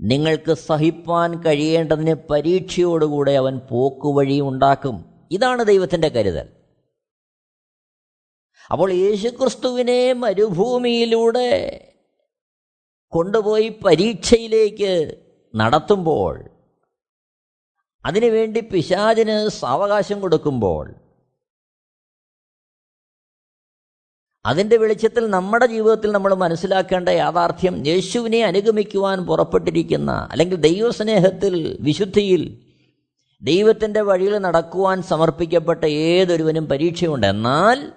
നിങ്ങൾക്ക് 0.00 0.54
സഹിപ്പാൻ 0.54 1.42
കഴിയേണ്ടതിന് 1.42 2.14
പരീക്ഷയോടുകൂടെ 2.14 3.32
അവൻ 3.32 3.58
പോക്കുവഴി 3.58 4.40
ഉണ്ടാക്കും. 4.40 5.04
ഇതാണ് 5.30 5.64
ദൈവത്തിന്റെ 5.64 6.08
കരുതൽ. 6.08 6.48
അപ്പോൾ 8.70 8.92
യേശുക്രിസ്തുവിനെ 8.92 10.12
മരുഭൂമിയിലൂടെ 10.12 11.90
കൊണ്ടുപോയി 13.08 13.68
പരീക്ഷയിലേക്ക് 13.68 15.22
നടത്തുമ്പോൾ 15.54 16.50
അതിനുവേണ്ടി 18.04 18.60
പിശാചിന് 18.60 19.48
സാവകാശം 19.48 20.20
കൊടുക്കുമ്പോൾ 20.20 21.03
അതിന്റെ 24.46 24.76
വെളിച്ചത്തിൽ 24.76 25.26
നമ്മുടെ 25.26 25.66
ജീവിതത്തിൽ 25.66 26.12
നമ്മൾ 26.12 26.34
മനസ്സിലാക്കേണ്ട 26.34 27.08
യാഥാർത്ഥ്യം 27.08 27.86
യേശുവിനെ 27.86 28.44
അനുഗമിക്കുവാൻ 28.44 29.26
പുറപ്പെട്ടിരിക്കുന്ന 29.26 30.28
അല്ലെങ്കിൽ 30.30 30.56
ദൈവസ്നേഹത്തിൽ 30.56 31.78
വിശുദ്ധിയിൽ 31.80 32.60
ദൈവത്തിന്റെ 33.42 34.00
വഴിയിൽ 34.00 34.38
നടക്കുവാൻ 34.38 35.02
സമർപ്പിക്കപ്പെട്ട 35.02 35.84
ഏതൊരുവനും 35.84 36.66
പരീക്ഷയുണ്ട്. 36.66 37.26
എന്നാൽ 37.26 37.92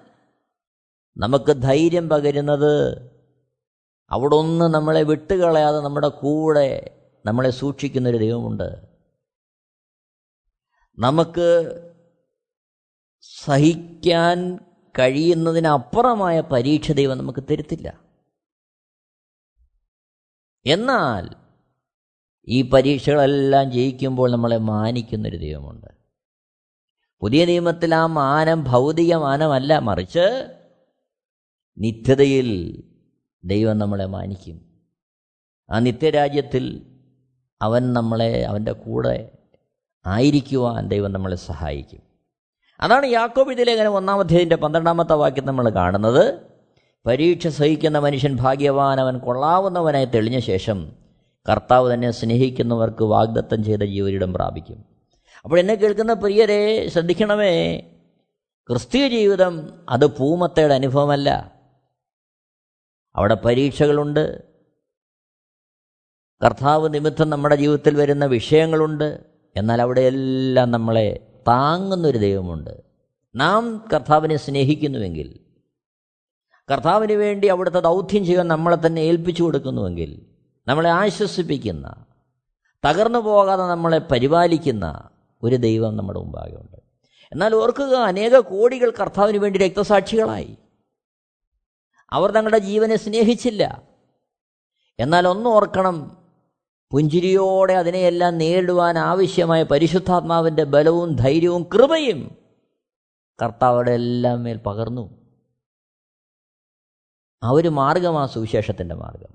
നമുക്ക് 1.17 1.51
ധൈര്യം 1.51 2.09
പകരുന്നത് 2.09 3.11
അവിടെ 4.11 4.35
ഒന്ന് 4.35 4.65
നമ്മളെ 4.65 5.03
വിട്ടുകളയാതെ 5.03 5.77
നമ്മുടെ 5.77 6.07
കൂടെ 6.07 6.97
നമ്മളെ 7.25 7.49
സൂക്ഷിക്കുന്നൊരു 7.49 8.17
ദൈവമുണ്ട്. 8.17 8.87
നമുക്ക് 10.99 11.81
സഹിക്കാൻ 13.43 14.59
കഴിയുന്നതിനപ്പുറമായ 14.99 16.41
പരീക്ഷ 16.41 16.91
ദൈവം 16.91 17.17
നമുക്ക് 17.17 17.43
തരുത്തില്ല. 17.51 17.99
എന്നാൽ 20.65 21.29
ഈ 22.47 22.61
പരീക്ഷകളെല്ലാം 22.61 23.71
ജയിക്കുമ്പോൾ 23.71 24.31
നമ്മളെ 24.31 24.57
മാനിക്കുന്നൊരു 24.57 25.37
ദൈവമുണ്ട്. 25.37 25.87
പുതിയ 27.21 27.45
നിയമത്തിൽ 27.45 27.95
ആ 27.95 28.05
മാനം 28.05 28.63
ഭൗതിക 28.63 29.15
മാനമല്ല 29.15 29.79
മറിച്ച് 29.79 30.57
നിത്യതയിൽ 31.77 32.83
ദൈവം 33.43 33.77
നമ്മളെ 33.77 34.05
മാനിക്കും. 34.05 34.83
ആ 35.71 35.79
നിത്യരാജ്യത്തിൽ 35.79 36.93
അവൻ 37.61 37.93
നമ്മളെ 37.93 38.43
അവന്റെ 38.43 38.71
കൂടെ 38.71 39.37
ആയിരിക്കുവാൻ 40.05 40.87
ദൈവം 40.87 41.13
നമ്മളെ 41.13 41.35
സഹായിക്കും. 41.35 42.06
അതാണ് 42.79 43.05
യാക്കോബ് 43.05 43.67
ലേഖനം 43.67 44.19
അധ്യായത്തിന്റെ 44.19 44.55
പന്ത്രണ്ടാമത്തെ 44.55 45.13
വാക്യം 45.13 45.45
നമ്മൾ 45.45 45.69
കാണുന്നത്. 45.69 46.39
പരീക്ഷ 47.05 47.47
സഹിക്കുന്ന 47.47 47.99
മനുഷ്യൻ 47.99 48.35
ഭാഗ്യവാൻ 48.35 48.99
അവൻ 48.99 49.17
കൊള്ളാവുന്നവനായി 49.17 50.05
തെളിഞ്ഞ 50.05 50.39
ശേഷം 50.39 50.91
കർത്താവ് 51.51 51.93
തന്നെ 51.93 52.11
സ്നേഹിക്കുന്നവർക്ക് 52.11 53.03
വാഗ്ദത്തം 53.03 53.63
ചെയ്ത 53.63 53.83
ജീവനിടം 53.83 54.33
പ്രാപിക്കും. 54.33 54.85
അപ്പോൾ 55.43 55.59
എന്നെ 55.59 55.75
കേൾക്കുന്ന 55.75 56.13
പ്രിയരെ 56.13 56.89
ശ്രദ്ധിക്കണമേ 56.89 57.77
ക്രിസ്തീയ 58.69 59.07
ജീവിതം 59.07 59.85
അത് 59.89 60.17
പൂമത്തയുടെ 60.17 60.73
അനുഭവമല്ല. 60.73 61.51
അവിടെ 63.15 63.35
പരീക്ഷകളുണ്ട്. 63.35 64.43
കർത്താവ് 66.45 66.93
നിമിത്തം 66.93 67.29
നമ്മുടെ 67.29 67.55
ജീവിതത്തിൽ 67.55 67.95
വരുന്ന 67.95 68.25
വിഷയങ്ങളുണ്ട്. 68.25 69.23
എന്നാൽ 69.55 69.81
അവിടെയെല്ലാം 69.81 70.71
നമ്മളെ 70.71 71.33
താങ്ങുന്നൊരു 71.47 72.17
ദൈവമുണ്ട്. 72.17 72.83
നാം 73.35 73.85
കർത്താവിനെ 73.93 74.37
സ്നേഹിക്കുന്നുവെങ്കിൽ 74.37 75.39
കർത്താവിന് 76.71 77.13
വേണ്ടി 77.13 77.47
അവിടുത്തെ 77.47 77.79
ദൗത്യം 77.79 78.25
ചെയ്യാൻ 78.25 78.47
നമ്മളെ 78.47 78.77
തന്നെ 78.87 79.01
ഏൽപ്പിച്ചു 79.01 79.43
കൊടുക്കുന്നുവെങ്കിൽ 79.43 80.25
നമ്മളെ 80.67 80.89
ആശ്വസിപ്പിക്കുന്ന 80.89 82.05
തകർന്നു 82.85 83.19
പോകാതെ 83.19 83.63
നമ്മളെ 83.63 83.97
പരിപാലിക്കുന്ന 83.97 85.09
ഒരു 85.43 85.55
ദൈവം 85.55 85.97
നമ്മുടെ 85.97 86.19
മുമ്പാകെയുണ്ട്. 86.19 86.77
എന്നാൽ 87.31 87.55
ഓർക്കുക 87.55 87.95
അനേക 87.95 88.37
കോടികൾ 88.37 88.93
കർത്താവിന് 88.99 89.37
വേണ്ടി 89.37 89.59
രക്തസാക്ഷികളായി. 89.59 90.57
അവർ 92.09 92.31
തങ്ങളുടെ 92.31 92.57
ജീവനെ 92.57 92.95
സ്നേഹിച്ചില്ല. 92.95 93.81
എന്നാൽ 94.99 95.27
ഒന്ന് 95.27 95.49
ഓർക്കണം 95.49 96.26
പുഞ്ചിരിയോടെ 96.91 97.73
അതിനെയെല്ലാം 97.73 98.37
നേരിടുവാൻ 98.37 98.97
ആവശ്യമായ 98.97 99.63
പരിശുദ്ധാത്മാവിന്റെ 99.63 100.63
ബലവും 100.63 101.15
ധൈര്യവും 101.15 101.63
കൃപയും 101.63 102.35
കർത്താവിടെ 103.41 103.91
എല്ലാം 103.91 104.43
മേൽ 104.43 104.57
പകർന്നു. 104.57 105.09
ആ 107.43 107.49
ഒരു 107.49 107.67
മാർഗമാണ് 107.67 108.29
സുവിശേഷത്തിന്റെ 108.29 108.95
മാർഗം. 108.95 109.33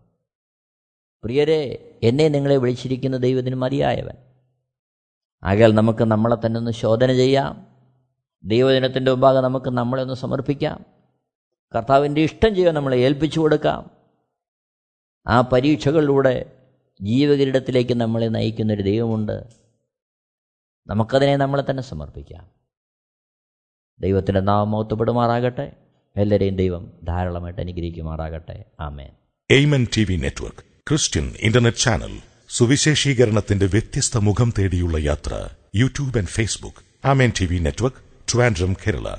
പ്രിയരെ 1.25 1.91
എന്നെ 2.03 2.29
നിങ്ങളെ 2.29 2.57
വിളിച്ചിരിക്കുന്ന 2.57 3.17
ദൈവത്തിന് 3.17 3.55
മതിയായവൻ. 3.55 4.15
ആകയാൽ 5.43 5.75
നമുക്ക് 5.75 6.05
നമ്മളെ 6.05 6.37
തന്നെ 6.47 6.59
ഒന്ന് 6.59 6.71
ശോധന 6.71 7.12
ചെയ്യാം. 7.12 7.67
ദൈവദിനത്തിന്റെ 8.45 9.11
മുമ്പാകെ 9.11 9.41
നമുക്ക് 9.41 9.71
നമ്മളെ 9.71 10.03
ഒന്ന് 10.03 10.15
സമർപ്പിക്കാം. 10.15 10.87
കർത്താവിന്റെ 11.75 12.21
ഇഷ്ടം 12.21 12.55
ചെയ്യാൻ 12.55 12.75
നമ്മളെ 12.75 12.97
ഏൽപ്പിച്ചു 12.97 13.41
കൊടുക്കാം. 13.41 13.91
ആ 15.27 15.41
പരീക്ഷകളിലൂടെ 15.41 16.59
ജീവകിരീടത്തിലേക്ക് 17.03 17.95
നമ്മളെ 17.95 18.29
നയിക്കുന്നൊരു 18.29 18.83
ദൈവമുണ്ട്. 18.83 19.45
നമുക്കതിനെ 20.87 21.37
നമ്മളെ 21.37 21.62
തന്നെ 21.71 21.83
സമർപ്പിക്കാം. 21.83 22.47
ദൈവത്തിന്റെ 24.01 24.41
നാമം 24.41 24.71
മൗത്തപ്പെടുമാറാകട്ടെ 24.71 25.73
എല്ലാവരെയും 26.17 26.57
ദൈവം 26.57 26.93
ധാരാളമായിട്ട് 27.05 27.61
അനുഗ്രഹിക്കുമാറാകട്ടെ. 27.61 28.65
ആമേൻ. 28.81 29.11
Amen 29.51 29.87
T 29.97 30.05
V 30.05 30.17
network 30.17 30.59
Christian 30.88 31.33
internet 31.41 31.77
channel 31.77 32.19
സുവിശേഷീകരണത്തിന്റെ 32.49 33.67
വ്യത്യസ്ത 33.67 34.19
മുഖം 34.19 34.53
തേടിയുള്ള 34.59 34.99
യാത്ര 34.99 35.49
YouTube 35.75 36.19
and 36.19 36.29
Facebook. 36.29 37.07
Amen 37.07 37.33
T 37.41 37.47
V 37.47 37.59
network 37.59 38.33
Trivandrum 38.33 38.73
Kerala. 38.73 39.17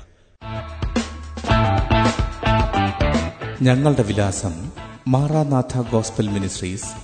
ഞങ്ങളുടെ 3.62 4.02
വിലാസം 4.02 4.72
Maranatha 5.08 5.90
Gospel 5.92 6.28
Ministries 6.28 7.03